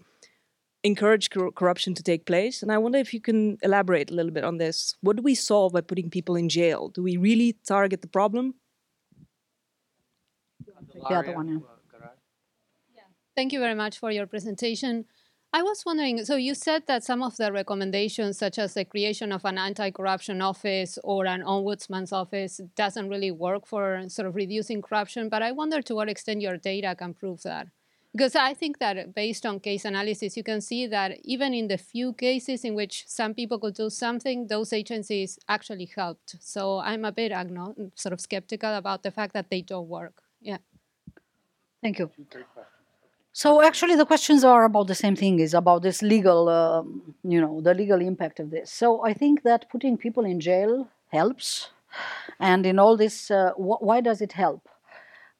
[0.82, 2.62] encourage cor- corruption to take place.
[2.62, 4.96] And I wonder if you can elaborate a little bit on this.
[5.00, 6.88] What do we solve by putting people in jail?
[6.88, 8.54] Do we really target the problem?
[11.08, 11.48] The other one,
[12.94, 13.02] yeah.
[13.34, 15.06] Thank you very much for your presentation.
[15.52, 19.32] I was wondering, so you said that some of the recommendations, such as the creation
[19.32, 24.80] of an anti-corruption office or an ombudsman's office, doesn't really work for sort of reducing
[24.80, 25.28] corruption.
[25.28, 27.66] But I wonder to what extent your data can prove that.
[28.12, 31.78] Because I think that based on case analysis, you can see that even in the
[31.78, 36.36] few cases in which some people could do something, those agencies actually helped.
[36.40, 40.22] So I'm a bit agno- sort of skeptical about the fact that they don't work.
[40.40, 40.58] Yeah.
[41.82, 42.10] Thank you.
[43.32, 45.38] So actually, the questions are about the same thing.
[45.38, 48.70] Is about this legal, um, you know, the legal impact of this.
[48.72, 51.70] So I think that putting people in jail helps,
[52.40, 54.68] and in all this, uh, wh- why does it help?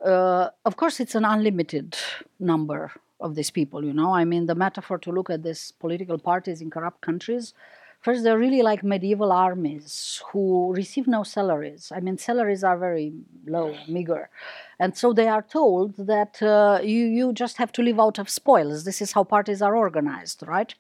[0.05, 1.97] Uh, of course, it's an unlimited
[2.39, 3.85] number of these people.
[3.85, 7.55] You know, I mean, the metaphor to look at these political parties in corrupt countries.
[8.01, 11.93] First, they're really like medieval armies who receive no salaries.
[11.95, 13.13] I mean, salaries are very
[13.47, 14.31] low, meager.
[14.79, 18.31] And so they are told that uh, you, you just have to live out of
[18.31, 18.85] spoils.
[18.85, 20.75] This is how parties are organized, right?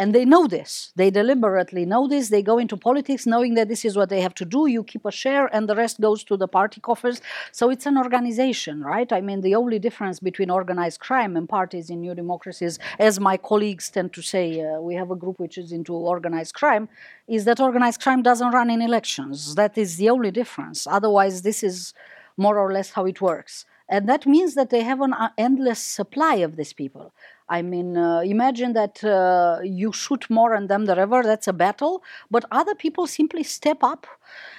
[0.00, 0.92] And they know this.
[0.96, 2.30] They deliberately know this.
[2.30, 4.66] They go into politics knowing that this is what they have to do.
[4.66, 7.20] You keep a share, and the rest goes to the party coffers.
[7.52, 9.12] So it's an organization, right?
[9.12, 13.36] I mean, the only difference between organized crime and parties in new democracies, as my
[13.36, 16.88] colleagues tend to say, uh, we have a group which is into organized crime,
[17.28, 19.54] is that organized crime doesn't run in elections.
[19.54, 20.86] That is the only difference.
[20.86, 21.92] Otherwise, this is
[22.38, 23.66] more or less how it works.
[23.86, 27.12] And that means that they have an uh, endless supply of these people.
[27.50, 31.52] I mean, uh, imagine that uh, you shoot more on them than ever, that's a
[31.52, 34.06] battle, but other people simply step up.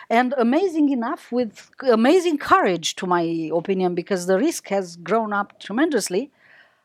[0.10, 3.24] And amazing enough, with amazing courage, to my
[3.56, 6.32] opinion, because the risk has grown up tremendously,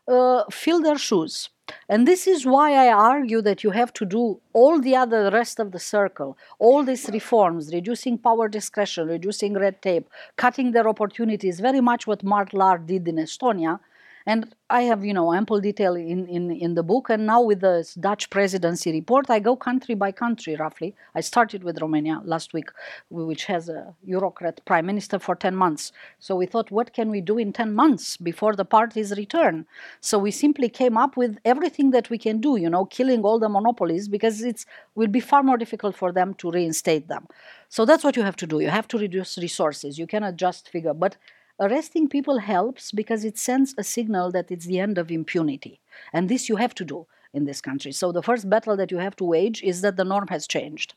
[0.07, 1.51] uh, fill their shoes.
[1.89, 5.59] And this is why I argue that you have to do all the other rest
[5.59, 11.59] of the circle, all these reforms, reducing power discretion, reducing red tape, cutting their opportunities,
[11.59, 13.81] very much what Mart Laar did in Estonia,
[14.29, 17.09] and I have, you know, ample detail in, in, in the book.
[17.09, 20.97] And now with the Dutch presidency report, I go country by country, roughly.
[21.15, 22.71] I started with Romania last week,
[23.09, 25.93] which has a Eurocrat prime minister for 10 months.
[26.19, 29.65] So we thought, what can we do in 10 months before the parties return?
[30.01, 33.39] So we simply came up with everything that we can do, you know, killing all
[33.39, 34.67] the monopolies because it's
[34.97, 37.29] will be far more difficult for them to reinstate them.
[37.69, 38.59] So that's what you have to do.
[38.59, 39.99] You have to reduce resources.
[39.99, 41.17] You cannot just figure, but
[41.61, 45.81] arresting people helps because it sends a signal that it's the end of impunity.
[46.13, 47.93] And this you have to do in this country.
[47.93, 50.95] So the first battle that you have to wage is that the norm has changed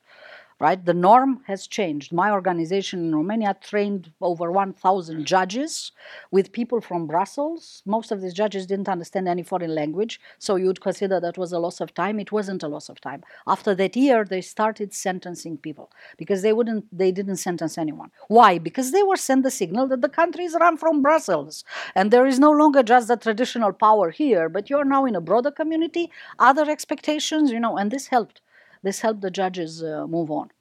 [0.59, 0.83] right?
[0.83, 2.11] The norm has changed.
[2.11, 5.91] My organization in Romania trained over 1,000 judges
[6.31, 7.81] with people from Brussels.
[7.85, 11.59] Most of these judges didn't understand any foreign language, so you'd consider that was a
[11.59, 12.19] loss of time.
[12.19, 13.23] It wasn't a loss of time.
[13.47, 18.11] After that year, they started sentencing people because they wouldn't, they didn't sentence anyone.
[18.27, 18.57] Why?
[18.57, 21.63] Because they were sent the signal that the country is run from Brussels,
[21.95, 25.21] and there is no longer just the traditional power here, but you're now in a
[25.21, 28.41] broader community, other expectations, you know, and this helped.
[28.83, 30.51] This helped the judges uh, move on.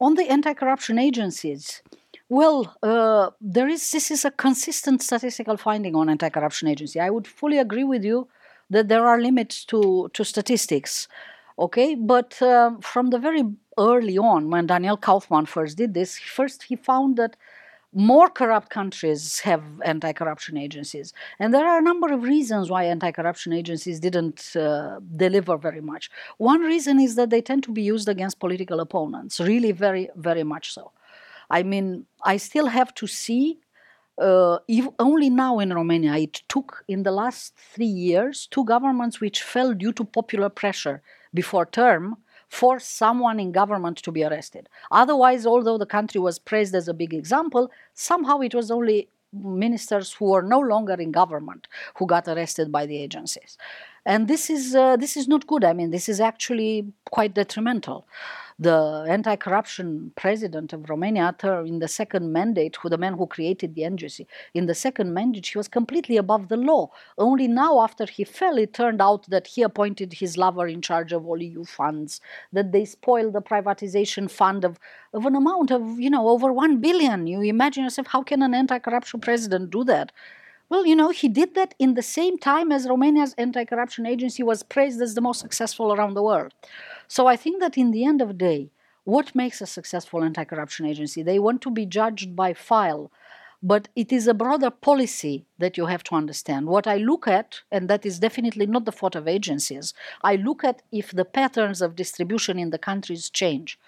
[0.00, 1.82] On the anti-corruption agencies,
[2.28, 6.98] well, uh, there is this is a consistent statistical finding on anti-corruption agency.
[6.98, 8.28] I would fully agree with you
[8.70, 11.08] that there are limits to to statistics,
[11.58, 11.94] okay?
[11.94, 13.44] But um, from the very
[13.78, 17.36] early on, when Daniel Kaufmann first did this, first he found that
[17.92, 21.12] more corrupt countries have anti-corruption agencies.
[21.38, 26.10] And there are a number of reasons why anti-corruption agencies didn't uh, deliver very much.
[26.38, 30.44] One reason is that they tend to be used against political opponents really very very
[30.44, 30.92] much so.
[31.50, 33.58] I mean i still have to see
[34.18, 34.58] uh,
[34.98, 39.72] only now in Romania, it took in the last three years two governments which fell
[39.74, 41.02] due to popular pressure
[41.34, 42.16] before term
[42.52, 44.68] for someone in government to be arrested.
[44.90, 50.12] Otherwise, although the country was praised as a big example, somehow it was only ministers
[50.12, 51.66] who were no longer in government
[51.96, 53.56] who got arrested by the agencies.
[54.04, 55.64] And this is, uh, this is not good.
[55.64, 58.06] I mean, this is actually quite detrimental
[58.62, 61.34] the anti-corruption president of Romania
[61.66, 65.46] in the second mandate, who the man who created the agency, in the second mandate,
[65.46, 66.90] he was completely above the law.
[67.18, 71.12] Only now, after he fell, it turned out that he appointed his lover in charge
[71.12, 72.20] of all EU funds,
[72.52, 74.78] that they spoiled the privatization fund of,
[75.12, 77.26] of an amount of, you know, over one billion.
[77.26, 80.12] You imagine yourself, how can an anti-corruption president do that?
[80.72, 84.42] Well, you know, he did that in the same time as Romania's anti corruption agency
[84.42, 86.54] was praised as the most successful around the world.
[87.08, 88.70] So I think that in the end of the day,
[89.04, 91.22] what makes a successful anti corruption agency?
[91.22, 93.12] They want to be judged by file,
[93.62, 96.68] but it is a broader policy that you have to understand.
[96.68, 99.92] What I look at, and that is definitely not the fault of agencies,
[100.22, 103.78] I look at if the patterns of distribution in the countries change.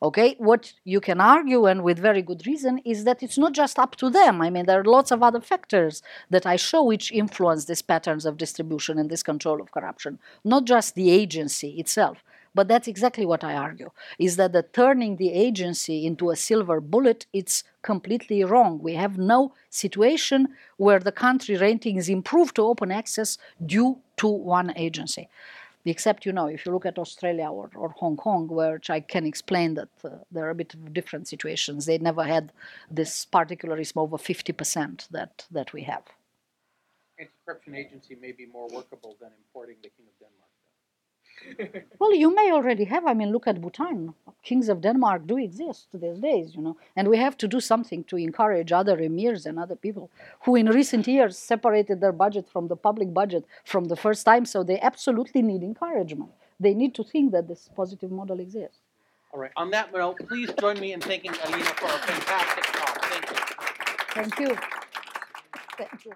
[0.00, 3.80] Okay, what you can argue, and with very good reason, is that it's not just
[3.80, 4.40] up to them.
[4.40, 8.24] I mean, there are lots of other factors that I show which influence these patterns
[8.24, 12.22] of distribution and this control of corruption, not just the agency itself.
[12.54, 16.80] But that's exactly what I argue, is that the turning the agency into a silver
[16.80, 18.80] bullet, it's completely wrong.
[18.80, 24.28] We have no situation where the country rating is improved to open access due to
[24.28, 25.28] one agency
[25.84, 29.24] except you know if you look at australia or, or hong kong which i can
[29.24, 31.86] explain that uh, there are a bit of different situations.
[31.86, 32.52] They never had
[32.90, 36.04] this particularism over 50% that that we have.
[37.18, 40.47] Anti-corruption agency may be more workable than importing the king of denmark
[41.98, 43.06] well, you may already have.
[43.06, 44.14] I mean, look at Bhutan.
[44.42, 47.60] Kings of Denmark do exist to these days, you know, and we have to do
[47.60, 50.10] something to encourage other emirs and other people
[50.44, 54.44] who, in recent years, separated their budget from the public budget from the first time.
[54.44, 56.30] So they absolutely need encouragement.
[56.60, 58.80] They need to think that this positive model exists.
[59.32, 59.52] All right.
[59.56, 63.04] On that note, please join me in thanking Alina for a fantastic talk.
[63.04, 63.36] Thank you.
[64.14, 64.56] Thank you.
[65.76, 66.12] Thank you.